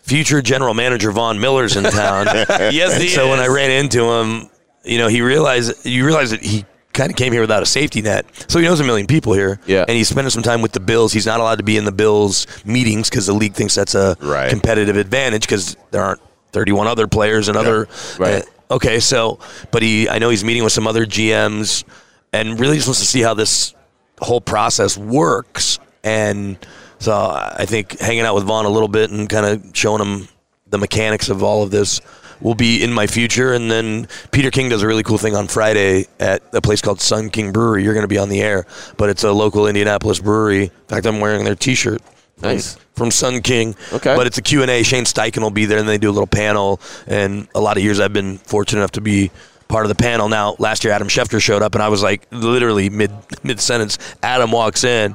[0.00, 2.26] future general manager Von Miller's in town.
[2.48, 4.48] yes, And he so when I ran into him,
[4.84, 6.64] you know, he realized you realize that he
[6.98, 8.26] kind of came here without a safety net.
[8.50, 9.58] So he knows a million people here.
[9.66, 9.84] Yeah.
[9.88, 11.12] And he's spending some time with the Bills.
[11.12, 14.16] He's not allowed to be in the Bills meetings because the league thinks that's a
[14.20, 14.50] Right.
[14.50, 16.20] competitive advantage because there aren't
[16.52, 17.88] 31 other players and other.
[18.18, 18.42] Right.
[18.70, 19.38] uh, okay, so
[19.70, 21.84] but he, I know he's meeting with some other GMs
[22.32, 23.74] and really just wants to see how this
[24.20, 25.78] whole process works.
[26.04, 26.58] And
[26.98, 30.28] so I think hanging out with Von a little bit and kind of showing him
[30.68, 32.00] the mechanics of all of this
[32.40, 33.52] will be in my future.
[33.52, 37.00] And then Peter King does a really cool thing on Friday at a place called
[37.00, 37.84] Sun King Brewery.
[37.84, 40.64] You're going to be on the air, but it's a local Indianapolis brewery.
[40.64, 42.02] In fact, I'm wearing their T-shirt.
[42.40, 42.76] Nice.
[42.94, 43.74] From Sun King.
[43.92, 44.14] Okay.
[44.14, 44.82] But it's a Q&A.
[44.82, 46.80] Shane Steichen will be there, and they do a little panel.
[47.06, 49.30] And a lot of years I've been fortunate enough to be
[49.66, 50.28] part of the panel.
[50.28, 53.10] Now, last year Adam Schefter showed up, and I was like, literally mid
[53.42, 53.98] mid sentence.
[54.22, 55.14] Adam walks in,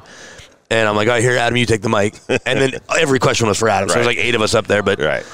[0.70, 3.48] and I'm like, "All right, here, Adam, you take the mic." And then every question
[3.48, 3.88] was for Adam.
[3.88, 5.24] So there's like eight of us up there, but Right.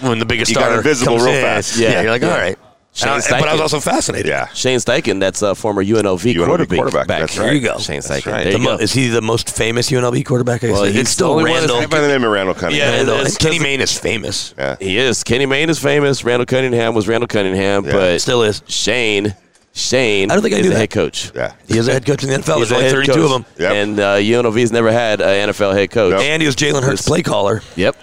[0.00, 1.76] When the biggest You got star invisible comes real in, fast.
[1.76, 2.02] yeah, Yeah.
[2.02, 2.30] you're like, Yeah.
[2.32, 2.58] all right.
[2.94, 4.26] Shane And I- but I was also fascinated.
[4.26, 4.48] Yeah.
[4.54, 6.76] Shane Steichen, that's a former UNLV, UNLV quarterback.
[6.78, 7.20] quarterback, back.
[7.20, 7.54] that's There right.
[7.54, 7.78] you go.
[7.78, 8.32] Shane Steichen.
[8.32, 8.42] right.
[8.44, 8.82] There The you mo- go.
[8.82, 10.64] is he the most famous UNLV quarterback?
[10.64, 10.92] I Well, guess?
[10.94, 11.88] he's it's still the only one that's Randall.
[11.90, 12.88] By the name of Randall Cunningham.
[12.90, 13.14] Yeah, Randall.
[13.16, 14.52] it's- And Kenny Mayne is famous.
[14.58, 14.76] Yeah.
[14.80, 15.22] He is.
[15.22, 16.24] Kenny Mayne is famous.
[16.24, 17.92] Randall Cunningham was Randall Cunningham, Yeah.
[17.92, 18.62] but Still is.
[18.66, 19.36] Shane,
[19.74, 20.80] Shane I don't think I is knew the that.
[20.80, 21.30] head coach.
[21.36, 21.52] Yeah.
[21.68, 22.58] He is a head coach in the NFL.
[22.58, 23.22] He's There's a only head 32 coach.
[23.24, 23.44] of them.
[23.58, 23.72] Yep.
[23.74, 26.12] And uh, UNLV's never had an NFL head coach.
[26.12, 26.22] Nope.
[26.22, 27.62] And he was Jalen Hurts' play caller.
[27.76, 27.94] Yep.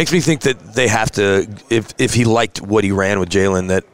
[0.00, 3.28] Makes me think that they have to, if if he liked what he ran with
[3.28, 3.84] Jalen, that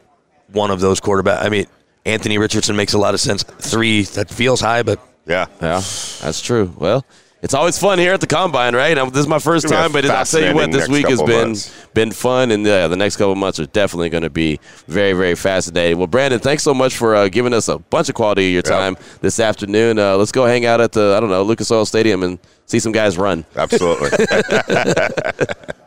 [0.53, 1.43] one of those quarterback.
[1.45, 1.65] I mean,
[2.05, 3.43] Anthony Richardson makes a lot of sense.
[3.43, 5.47] Three that feels high, but Yeah.
[5.61, 5.81] Yeah,
[6.21, 6.73] that's true.
[6.77, 7.05] Well,
[7.47, 8.93] it's always fun here at the combine, right?
[8.93, 11.47] Now, this is my first time, but I'll tell you what, this week has been
[11.47, 11.87] months.
[11.93, 15.13] been fun, and uh, the next couple of months are definitely going to be very,
[15.13, 15.97] very fascinating.
[15.97, 18.63] Well, Brandon, thanks so much for uh, giving us a bunch of quality of your
[18.65, 18.95] Yep.
[18.97, 19.97] time this afternoon.
[19.97, 22.79] Uh, let's go hang out at the I don't know Lucas Oil Stadium and see
[22.79, 23.45] some guys run.
[23.55, 24.09] Absolutely.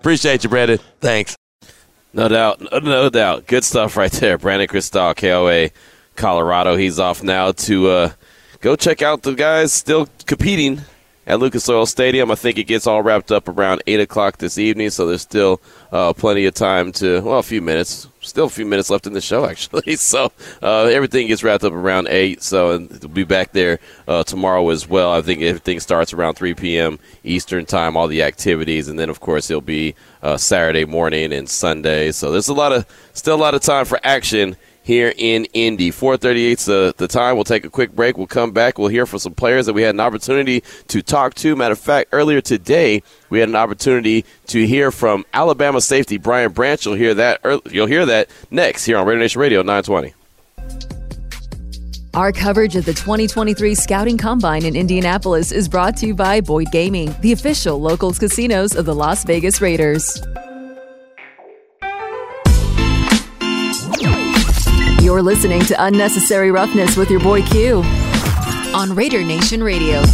[0.01, 0.79] Appreciate you, Brandon.
[1.01, 1.37] thanks.
[2.14, 3.46] No doubt, no, no doubt.
[3.46, 4.38] Good stuff right there.
[4.38, 5.70] Brandon Krisztal, KOA,
[6.16, 6.77] Colorado.
[6.77, 8.11] He's off now to uh,
[8.62, 10.81] go check out the guys still competing
[11.31, 12.33] at Lucas Oil Stadium.
[12.33, 15.61] I think it gets all wrapped up around 8 o'clock this evening, so there's still
[15.93, 18.09] uh, plenty of time to, well, a few minutes.
[18.21, 19.95] Still a few minutes left in the show, actually.
[19.95, 24.69] So uh, everything gets wrapped up around 8, so we'll be back there uh, tomorrow
[24.71, 25.12] as well.
[25.12, 26.99] I think everything starts around 3 p.m.
[27.23, 31.49] Eastern Time, all the activities, and then, of course, it'll be uh, Saturday morning and
[31.49, 32.11] Sunday.
[32.11, 35.90] So there's a lot of, still a lot of time for action here in Indy.
[35.90, 37.37] 438 the, the time.
[37.37, 38.16] We'll take a quick break.
[38.16, 38.79] We'll come back.
[38.79, 41.55] We'll hear from some players that we had an opportunity to talk to.
[41.57, 46.53] Matter of fact, earlier today, we had an opportunity to hear from Alabama safety Brian
[46.53, 46.85] Branch.
[46.85, 47.40] You'll hear that.
[47.71, 50.14] You'll hear that next here on Raider Nation Radio 920.
[52.12, 56.73] Our coverage of the 2023 Scouting Combine in Indianapolis is brought to you by Boyd
[56.73, 60.21] Gaming, the official locals casinos of the Las Vegas Raiders.
[65.11, 67.83] You're listening to Unnecessary Roughness with your boy Q
[68.73, 70.05] on Raider Nation Radio.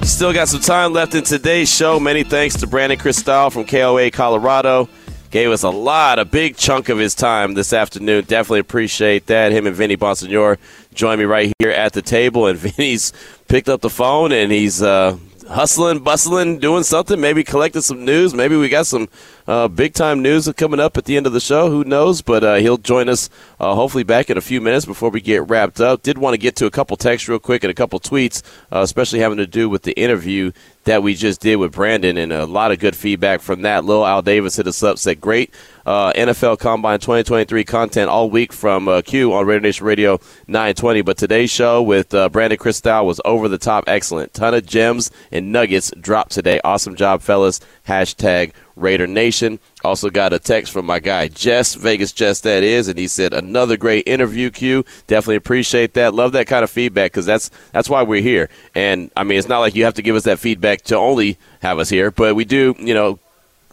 [0.00, 2.00] Still got some time left in today's show.
[2.00, 4.88] Many thanks to Brandon Krisztal from KOA Colorado.
[5.30, 8.24] Gave us a lot, a big chunk of his time this afternoon.
[8.24, 9.52] Definitely appreciate that.
[9.52, 10.56] Him and Vinny Bonsignore
[10.94, 13.12] join me right here at the table, and Vinny's
[13.48, 17.20] picked up the phone and he's uh, hustling, bustling, doing something.
[17.20, 18.32] Maybe collecting some news.
[18.32, 19.10] Maybe we got some
[19.46, 21.70] uh, big time news coming up at the end of the show.
[21.70, 22.22] Who knows?
[22.22, 23.30] But uh, he'll join us
[23.60, 26.02] uh, hopefully back in a few minutes before we get wrapped up.
[26.02, 28.42] Did want to get to a couple texts real quick and a couple tweets,
[28.72, 30.52] uh, especially having to do with the interview
[30.84, 33.84] that we just did with Brandon, and a lot of good feedback from that.
[33.84, 35.52] Lil Al Davis hit us up, said, Great
[35.84, 41.02] uh, NFL Combine 2023 content all week from uh, Q on Raider Nation Radio 920.
[41.02, 44.32] But today's show with uh, Brandon Krisztal was over the top excellent.
[44.32, 46.60] Ton of gems and nuggets dropped today.
[46.64, 47.60] Awesome job, fellas.
[47.86, 49.58] Hashtag Raider Nation.
[49.84, 53.32] Also got a text from my guy Jess, Vegas Jess that is, and he said
[53.32, 54.50] another great interview.
[54.50, 56.14] Q, definitely appreciate that.
[56.14, 58.48] Love that kind of feedback because that's that's why we're here.
[58.74, 61.38] And I mean, it's not like you have to give us that feedback to only
[61.60, 63.18] have us here, but we do, you know,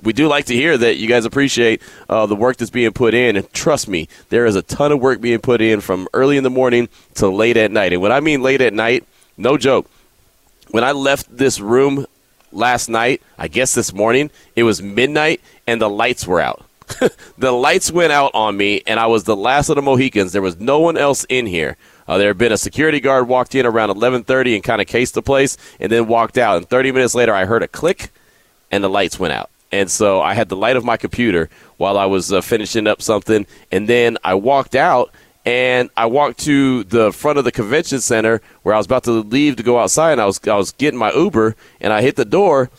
[0.03, 3.14] we do like to hear that you guys appreciate uh, the work that's being put
[3.14, 3.36] in.
[3.38, 6.43] And trust me, there is a ton of work being put in from early in
[6.43, 7.93] the morning to late at night.
[7.93, 9.05] And when I mean late at night,
[9.38, 9.89] no joke.
[10.72, 12.05] When I left this room
[12.53, 16.65] last night, I guess this morning, it was midnight and the lights were out.
[17.37, 20.31] the lights went out on me, and I was the last of the Mohicans.
[20.31, 21.77] There was no one else in here.
[22.07, 25.13] Uh, there had been a security guard walked in around 11:30 and kind of cased
[25.13, 26.57] the place, and then walked out.
[26.57, 28.11] And 30 minutes later, I heard a click,
[28.71, 29.49] and the lights went out.
[29.71, 33.01] And so I had the light of my computer while I was uh, finishing up
[33.01, 35.11] something, and then I walked out
[35.45, 39.11] and I walked to the front of the convention center where I was about to
[39.11, 42.15] leave to go outside, and I was I was getting my Uber, and I hit
[42.15, 42.69] the door,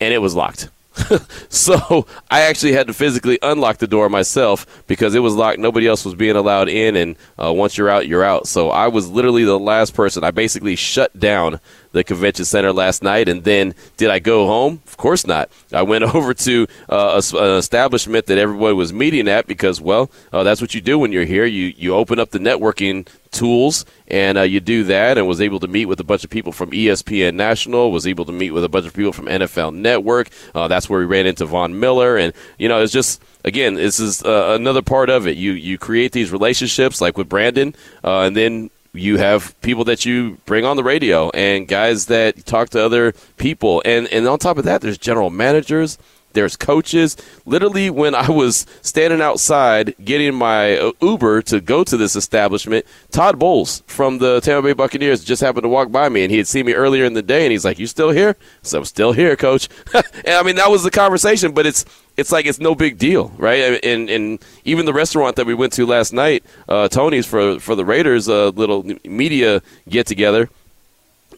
[0.00, 0.68] and it was locked.
[1.48, 5.58] so I actually had to physically unlock the door myself because it was locked.
[5.58, 8.46] Nobody else was being allowed in, and uh, once you're out, you're out.
[8.46, 10.22] So I was literally the last person.
[10.22, 11.60] I basically shut down
[11.92, 14.82] the convention center last night, and then did I go home?
[14.86, 15.50] Of course not.
[15.72, 20.10] I went over to uh, a, an establishment that everyone was meeting at because, well,
[20.32, 21.44] uh, that's what you do when you're here.
[21.44, 25.58] You you open up the networking tools and uh, you do that and was able
[25.58, 28.62] to meet with a bunch of people from espn national was able to meet with
[28.62, 32.18] a bunch of people from nfl network uh, that's where we ran into von miller
[32.18, 35.78] and you know it's just again this is uh, another part of it you you
[35.78, 37.74] create these relationships like with brandon
[38.04, 42.44] uh, and then you have people that you bring on the radio and guys that
[42.44, 43.82] talk to other people.
[43.84, 45.98] And and on top of that there's general managers
[46.34, 47.16] there's coaches.
[47.46, 52.86] Literally, when I was standing outside getting my uh, Uber to go to this establishment,
[53.10, 56.38] Todd Bowles from the Tampa Bay Buccaneers just happened to walk by me, and he
[56.38, 58.84] had seen me earlier in the day, and he's like, "You still here?" So I'm
[58.84, 59.68] still here, Coach.
[59.94, 61.84] and I mean, that was the conversation, but it's
[62.16, 63.82] it's like it's no big deal, right?
[63.84, 67.74] And and even the restaurant that we went to last night, uh, Tony's for for
[67.74, 70.48] the Raiders, uh, little media get together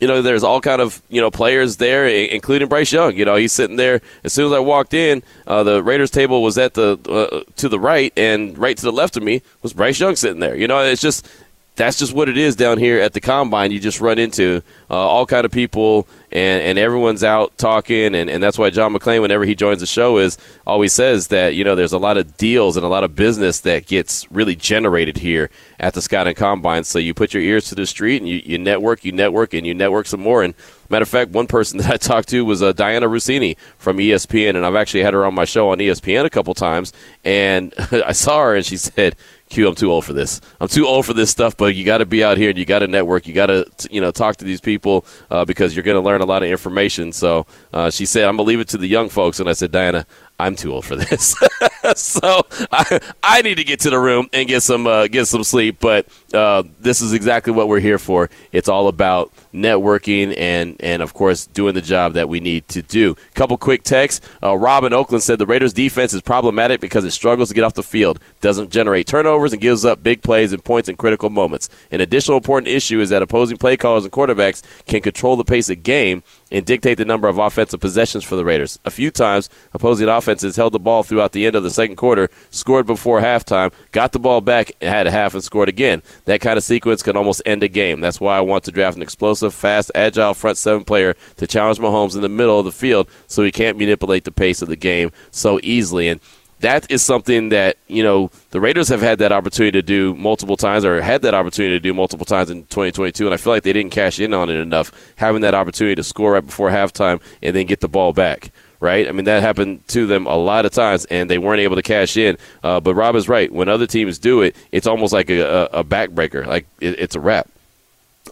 [0.01, 3.17] you know, there's all kind of you know players there, including Bryce Young.
[3.17, 4.01] You know, he's sitting there.
[4.23, 7.69] As soon as I walked in, uh, the Raiders table was at the uh, to
[7.69, 10.57] the right, and right to the left of me was Bryce Young sitting there.
[10.57, 11.29] You know, it's just
[11.77, 13.73] that's just what it is down here at the combine.
[13.73, 18.31] You just run into uh, all kind of people, and, and everyone's out talking, and,
[18.31, 21.65] and that's why John McClain, whenever he joins the show, is always says that you
[21.65, 25.17] know there's a lot of deals and a lot of business that gets really generated
[25.17, 25.51] here
[25.81, 26.85] at the Scouting Combine.
[26.85, 29.67] So you put your ears to the street and you, you network, you network, and
[29.67, 30.45] you network some more.
[30.45, 30.55] And
[30.89, 34.51] matter of fact, one person that I talked to was uh, Dianna Russini from ESPN,
[34.51, 36.93] and I've actually had her on my show on ESPN a couple times,
[37.25, 39.17] and I saw her and she said
[39.51, 40.41] Q, I'm too old for this.
[40.61, 42.65] I'm too old for this stuff, but you got to be out here and you
[42.65, 43.27] got to network.
[43.27, 46.23] You got to, you know, talk to these people uh, because you're going to learn
[46.23, 47.13] a lot of information.
[47.13, 49.41] So uh, she said, I'm going to leave it to the young folks.
[49.41, 50.07] And I said, Dianna,
[50.39, 51.37] I'm too old for this.
[51.95, 52.43] so
[52.73, 55.77] I, I need to get to the room and get some uh, get some sleep.
[55.79, 58.31] But uh, this is exactly what we're here for.
[58.51, 62.83] It's all about networking and and of course doing the job that we need to
[62.83, 63.17] do.
[63.35, 64.27] Couple quick texts.
[64.43, 67.83] Uh, Oakland said the Raiders' defense is problematic because it struggles to get off the
[67.83, 71.69] field, doesn't generate turnovers, and gives up big plays and points in critical moments.
[71.91, 75.69] An additional important issue is that opposing play callers and quarterbacks can control the pace
[75.69, 76.23] of game
[76.55, 78.79] and dictate the number of offensive possessions for the Raiders.
[78.85, 82.31] A few times, opposing offenses held the ball throughout the end of the second quarter,
[82.51, 86.03] scored before halftime, got the ball back, had a half, and scored again.
[86.27, 88.01] That kind of sequence can almost end a game.
[88.01, 91.79] That's why I want to draft an explosive, fast, agile front seven player to challenge
[91.79, 94.77] Mahomes in the middle of the field so he can't manipulate the pace of the
[94.77, 96.09] game so easily.
[96.09, 96.21] And
[96.65, 100.57] that is something that you know the Raiders have had that opportunity to do multiple
[100.57, 103.65] times, or had that opportunity to do multiple times in 2022, and I feel like
[103.65, 107.21] they didn't cash in on it enough, having that opportunity to score right before halftime
[107.43, 108.51] and then get the ball back.
[108.81, 111.77] Right, I mean that happened to them a lot of times, and they weren't able
[111.77, 112.37] to cash in.
[112.63, 113.51] Uh, but Rob is right.
[113.51, 116.47] When other teams do it, it's almost like a, a, a backbreaker.
[116.47, 117.49] Like it, it's a wrap.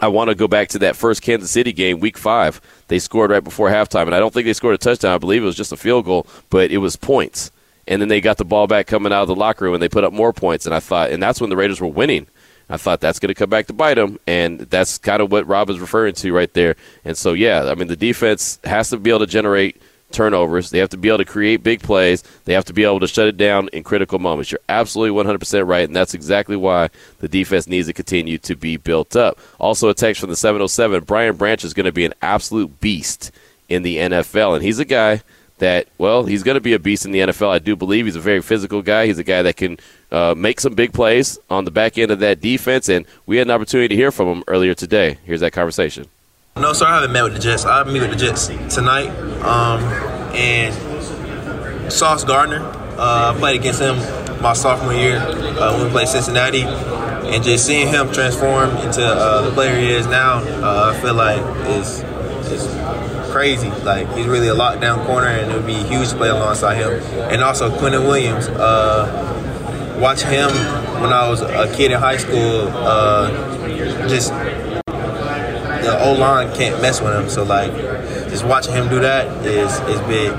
[0.01, 2.61] I want to go back to that first Kansas City game, week five.
[2.89, 5.15] They scored right before halftime, and I don't think they scored a touchdown.
[5.15, 7.53] I believe it was just a field goal, but it was points
[7.87, 9.89] and then they got the ball back coming out of the locker room and they
[9.89, 10.67] put up more points.
[10.67, 12.27] And I thought, and that's when the Raiders were winning.
[12.69, 15.47] I thought that's going to come back to bite them, and that's kind of what
[15.47, 16.77] Rob is referring to right there.
[17.05, 19.83] And so, yeah, I mean, the defense has to be able to generate
[20.13, 20.71] turnovers.
[20.71, 22.23] They have to be able to create big plays.
[22.45, 24.51] They have to be able to shut it down in critical moments.
[24.51, 28.77] You're absolutely 100% right, and that's exactly why the defense needs to continue to be
[28.77, 29.39] built up.
[29.59, 33.31] Also, a text from the 707 Brian Branch is going to be an absolute beast
[33.69, 35.23] in the NFL, and he's a guy–
[35.63, 37.49] that, well, he's going to be a beast in the NFL.
[37.49, 39.07] I do believe he's a very physical guy.
[39.07, 39.79] He's a guy that can
[40.11, 43.47] uh, make some big plays on the back end of that defense, and we had
[43.47, 45.19] an opportunity to hear from him earlier today.
[45.23, 46.09] Here's that conversation.
[46.55, 47.65] No, sir, I haven't met with the Jets.
[47.65, 49.09] I'll meet with the Jets tonight,
[49.43, 49.83] um,
[50.35, 52.61] and Sauce Gardner.
[52.99, 53.97] Uh, I played against him
[54.43, 59.49] my sophomore year uh, when we played Cincinnati, and just seeing him transform into uh,
[59.49, 62.03] the player he is now, uh, I feel like is
[62.53, 63.71] is crazy.
[63.83, 66.93] Like he's really a lockdown corner, and it would be a huge play alongside him.
[67.33, 68.49] And also Quinnen Williams.
[68.49, 69.31] Uh,
[69.99, 70.51] watch him
[71.01, 72.69] when I was a kid in high school.
[72.69, 74.33] Uh, just
[75.83, 77.29] the O line can't mess with him.
[77.29, 77.73] So like,
[78.31, 80.33] just watching him do that is is big.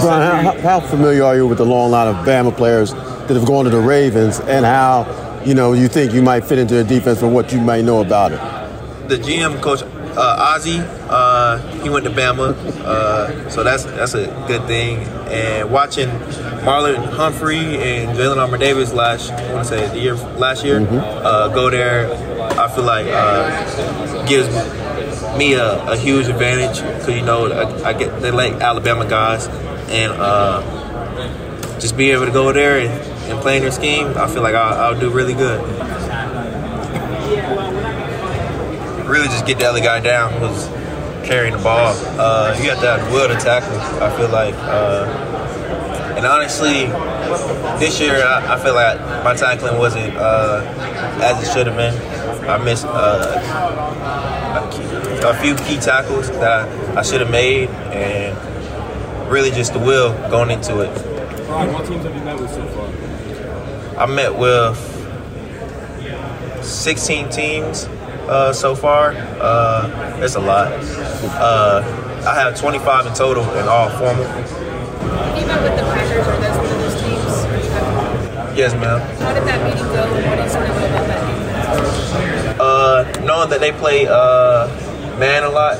[0.00, 3.46] Brian, how, how familiar are you with the long line of Bama players that have
[3.46, 6.84] gone to the Ravens, and how you know you think you might fit into the
[6.84, 9.08] defense from what you might know about it?
[9.08, 9.82] The GM coach
[10.16, 14.98] uh, Ozzie, uh, he went to Bama, uh, so that's that's a good thing.
[15.30, 16.08] And watching
[16.64, 20.80] Marlon Humphrey and Jalen Armour Davis last, I want to say the year last year,
[20.80, 22.12] uh, go there,
[22.58, 24.48] I feel like uh, gives
[25.36, 29.46] me a, a huge advantage because you know I, I get they like Alabama guys,
[29.88, 30.60] and uh,
[31.80, 32.90] just being able to go there and,
[33.30, 35.60] and play in their scheme, I feel like I'll, I'll do really good.
[39.08, 40.66] Really, just get the other guy down who's
[41.26, 41.94] carrying the ball.
[42.18, 43.78] Uh, you to have will to tackle.
[44.02, 46.86] I feel like, uh, and honestly,
[47.78, 50.62] this year I, I feel like my tackling wasn't uh,
[51.22, 52.19] as it should have been.
[52.48, 53.40] I missed uh,
[54.56, 54.82] a, key,
[55.26, 58.36] a few key tackles that I, I should have made, and
[59.30, 60.92] really just the will going into it.
[61.46, 62.88] Brian, what teams have you met with so far?
[64.02, 64.76] I met with
[66.64, 67.86] 16 teams
[68.28, 69.12] uh, so far.
[69.40, 70.72] Uh, it's a lot.
[70.72, 71.82] Uh,
[72.26, 74.24] I have 25 in total in all formal.
[74.24, 78.56] Have you met with the Packers or those one of those teams?
[78.56, 79.00] Yes, ma'am.
[79.18, 82.60] How did that meeting go, and what do you sort of know about that defense?
[82.60, 84.66] Uh, knowing that they play uh,
[85.20, 85.76] man a lot,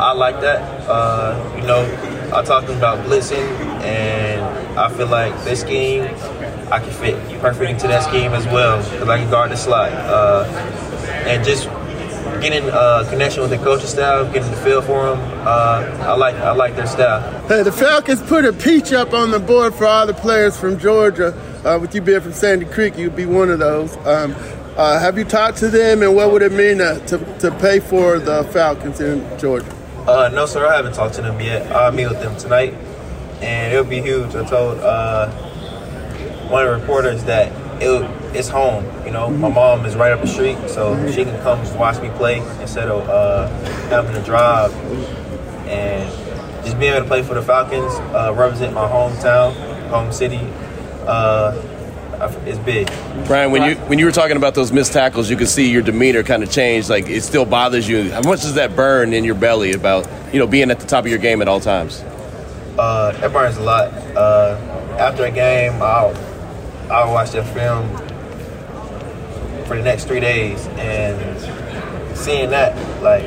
[0.00, 0.60] I like that.
[0.88, 1.82] Uh, you know,
[2.34, 3.46] I talked about blitzing,
[3.84, 4.42] and
[4.76, 6.02] I feel like this scheme,
[6.72, 9.92] I can fit perfect into that scheme as well because I can guard the slot.
[9.92, 10.44] Uh,
[11.24, 11.68] and just
[12.42, 16.34] getting uh, connection with the coaching staff, getting the feel for them, uh, I like
[16.34, 17.46] I like their staff.
[17.46, 20.80] Hey, the Falcons put a peach up on the board for all the players from
[20.80, 21.32] Georgia.
[21.64, 23.96] Uh, with you being from Sandy Creek, you'd be one of those.
[23.98, 24.34] Um,
[24.76, 27.80] uh, have you talked to them, and what would it mean to, to, to pay
[27.80, 29.74] for the Falcons in Georgia?
[30.06, 31.70] Uh, no, sir, I haven't talked to them yet.
[31.72, 32.74] I'll meet with them tonight,
[33.40, 34.34] and it'll be huge.
[34.34, 35.30] I told uh,
[36.48, 37.50] one of the reporters that
[37.82, 38.84] it, it's home.
[39.04, 42.10] You know, my mom is right up the street, so she can come watch me
[42.10, 43.48] play instead of uh,
[43.88, 44.74] having to drive.
[45.66, 46.08] And
[46.64, 49.54] just being able to play for the Falcons, uh, represent my hometown,
[49.88, 50.40] home city,
[51.06, 51.60] uh,
[52.46, 52.86] is big.
[53.26, 55.82] Brian, when you when you were talking about those missed tackles, you could see your
[55.82, 56.88] demeanor kind of change.
[56.88, 58.10] Like it still bothers you.
[58.10, 61.04] How much does that burn in your belly about you know being at the top
[61.04, 62.02] of your game at all times?
[62.78, 63.92] Uh, that burns a lot.
[64.16, 64.58] Uh,
[64.98, 66.14] after a game, I'll
[66.90, 67.88] I'll watch that film
[69.66, 73.24] for the next three days, and seeing that, like,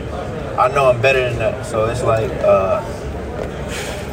[0.58, 1.66] I know I'm better than that.
[1.66, 2.84] So it's like uh,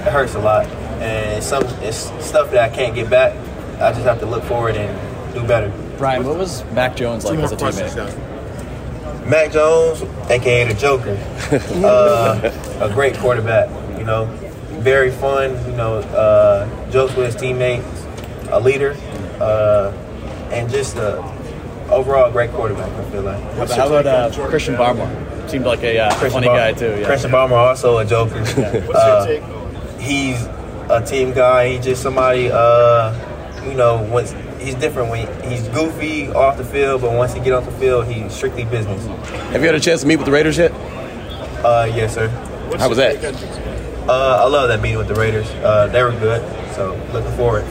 [0.06, 3.34] it hurts a lot, and it's some it's stuff that I can't get back.
[3.80, 5.70] I just have to look forward and do better.
[5.98, 9.28] Brian, what was Mac Jones like as a teammate?
[9.28, 11.18] Mac Jones, aka the Joker,
[11.84, 13.68] uh, a great quarterback.
[13.98, 14.26] You know,
[14.80, 15.52] very fun.
[15.70, 17.84] You know, uh, jokes with his teammates,
[18.50, 18.96] a leader,
[19.40, 19.92] uh,
[20.52, 21.18] and just a
[21.90, 22.90] overall great quarterback.
[22.90, 23.42] I feel like.
[23.42, 25.50] How about, how about uh, Christian Barmore?
[25.50, 26.96] Seemed like a uh, funny Bar- guy too.
[27.00, 27.06] Yeah.
[27.06, 28.42] Christian Barmore also a joker.
[28.94, 29.26] Uh,
[29.98, 30.42] he's
[30.88, 31.74] a team guy.
[31.74, 32.50] He's just somebody.
[32.50, 33.12] Uh,
[33.66, 37.52] you know, once he's different when he's goofy off the field, but once he get
[37.52, 39.04] off the field, he's strictly business.
[39.50, 40.72] Have you had a chance to meet with the Raiders yet?
[41.64, 42.28] Uh, yes, sir.
[42.78, 43.24] How was that?
[44.08, 45.48] Uh, I love that meeting with the Raiders.
[45.50, 46.42] Uh, they were good,
[46.74, 47.66] so looking forward.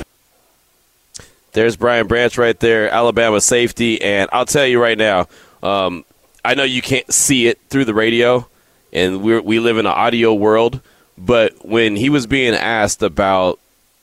[1.54, 5.28] There's Brian Branch right there, Alabama safety, and I'll tell you right now,
[5.64, 6.04] um,
[6.44, 8.48] I know you can't see it through the radio,
[8.92, 10.82] and we we live in an audio world.
[11.18, 13.60] But when he was being asked about,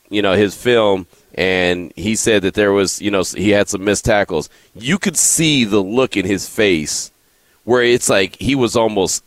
[0.09, 3.85] you know, his film, and he said that there was, you know, he had some
[3.85, 7.11] missed tackles, you could see the look in his face
[7.65, 9.25] where it's like he was almost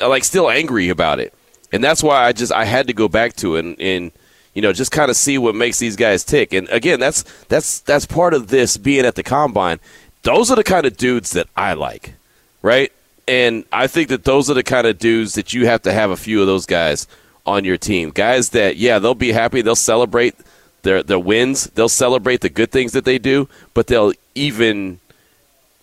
[0.00, 1.32] like still angry about it,
[1.72, 3.80] and that's why I just I had to go back to it and.
[3.80, 4.12] and
[4.52, 6.52] you know, just kind of see what makes these guys tick.
[6.52, 9.78] And again, that's that's that's part of this being at the combine.
[10.22, 12.14] Those are the kind of dudes that I like,
[12.60, 12.92] right?
[13.28, 16.10] And I think that those are the kind of dudes that you have to have
[16.10, 17.06] a few of those guys
[17.46, 18.10] on your team.
[18.10, 20.34] Guys that yeah, they'll be happy, they'll celebrate
[20.82, 25.00] their their wins, they'll celebrate the good things that they do, but they'll even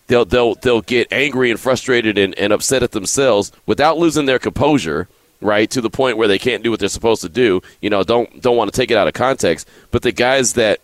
[0.06, 4.38] they'll they'll they'll get angry and frustrated and, and upset at themselves without losing their
[4.38, 5.08] composure
[5.40, 5.70] right?
[5.70, 7.62] To the point where they can't do what they're supposed to do.
[7.80, 9.68] You know, don't don't want to take it out of context.
[9.90, 10.80] But the guys that,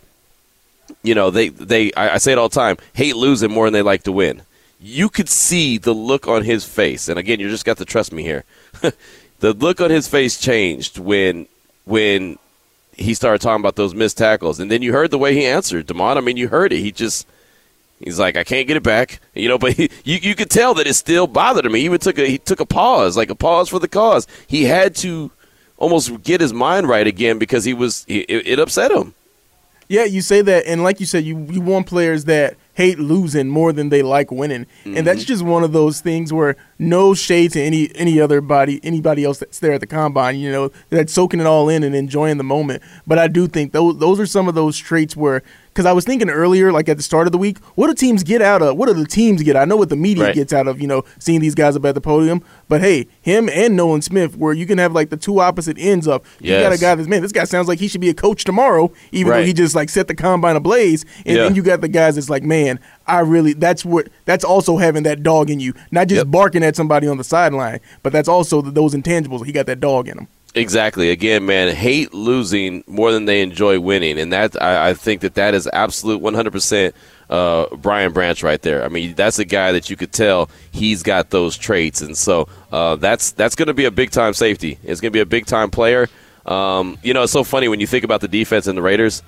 [1.03, 3.73] you know, they they I, I say it all the time, hate losing more than
[3.73, 4.43] they like to win.
[4.81, 8.13] You could see the look on his face, and again, you just got to trust
[8.13, 8.45] me here.
[9.41, 11.47] the look on his face changed when
[11.85, 12.39] when
[12.97, 15.87] he started talking about those missed tackles, and then you heard the way he answered,
[15.87, 16.17] Demond.
[16.17, 16.81] I mean, you heard it.
[16.81, 17.27] He just
[18.01, 19.59] He's like, I can't get it back, you know.
[19.59, 21.75] But he, you you could tell that it still bothered him.
[21.75, 24.27] He even took a he took a pause, like a pause for the cause.
[24.47, 25.31] He had to
[25.79, 29.15] almost get his mind right again because he was it, it upset him.
[29.89, 33.49] Yeah, you say that, and like you said, you you want players that hate losing
[33.49, 34.97] more than they like winning, Mm-hmm.
[34.99, 38.81] and that's just one of those things where no shade to any any other body,
[38.83, 41.95] anybody else that's there at the combine, you know, that's soaking it all in and
[41.95, 42.83] enjoying the moment.
[43.07, 45.43] But I do think those those are some of those traits where.
[45.75, 48.23] Because I was thinking earlier, like at the start of the week, what do teams
[48.23, 48.77] get out of?
[48.77, 49.57] What do the teams get?
[49.57, 50.35] I know what the media Right.
[50.35, 52.43] gets out of, you know, seeing these guys up at the podium.
[52.69, 56.07] But hey, him and Nolan Smith, where you can have like the two opposite ends
[56.07, 56.23] of.
[56.41, 58.45] You got a guy that's man, this guy sounds like he should be a coach
[58.45, 61.05] tomorrow, even though he just like set the combine ablaze.
[61.27, 61.43] And Yeah.
[61.43, 65.03] then you got the guys that's like, man, I really that's what that's also having
[65.03, 66.31] that dog in you, not just Yep.
[66.31, 69.45] barking at somebody on the sideline, but that's also th- those intangibles.
[69.45, 70.29] He got that dog in him.
[70.57, 71.11] Exactly.
[71.11, 75.35] Again, man, hate losing more than they enjoy winning, and that I, I think that
[75.35, 76.95] that is absolute 100 percent
[77.29, 78.85] uh, Brian Branch right there.
[78.85, 82.49] I mean, that's a guy that you could tell he's got those traits, and so
[82.71, 84.79] uh, that's that's going to be a big time safety.
[84.85, 86.09] It's going to be a big time player.
[86.47, 89.23] Um, you know, it's so funny when you think about the defense and the Raiders.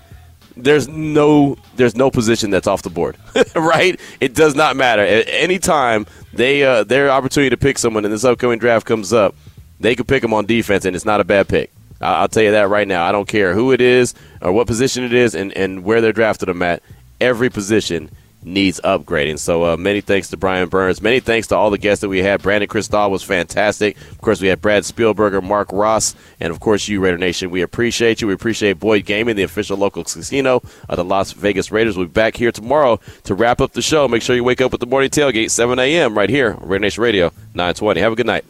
[0.56, 3.16] There's no there's no position that's off the board,
[3.56, 4.00] right?
[4.20, 5.02] It does not matter.
[5.02, 9.12] At any time they uh, their opportunity to pick someone in this upcoming draft comes
[9.12, 9.34] up,
[9.80, 11.70] they could pick them on defense, and it's not a bad pick.
[12.00, 13.06] I'll tell you that right now.
[13.06, 16.12] I don't care who it is or what position it is and, and where they're
[16.12, 16.82] drafted them at.
[17.20, 18.10] Every position
[18.46, 19.38] needs upgrading.
[19.38, 21.02] So uh, many thanks to Brian Burns.
[21.02, 22.42] Many thanks to all the guests that we had.
[22.42, 23.96] Brandon Krisztal was fantastic.
[23.96, 27.50] Of course, we had Brad Spielberger, Mark Ross, and of course you, Raider Nation.
[27.50, 28.28] We appreciate you.
[28.28, 31.96] We appreciate Boyd Gaming, the official local casino of the Las Vegas Raiders.
[31.96, 34.06] We'll be back here tomorrow to wrap up the show.
[34.06, 36.16] Make sure you wake up with the morning tailgate, 7 a.m.
[36.16, 38.00] right here on Raider Nation Radio 920.
[38.00, 38.44] Have a good night.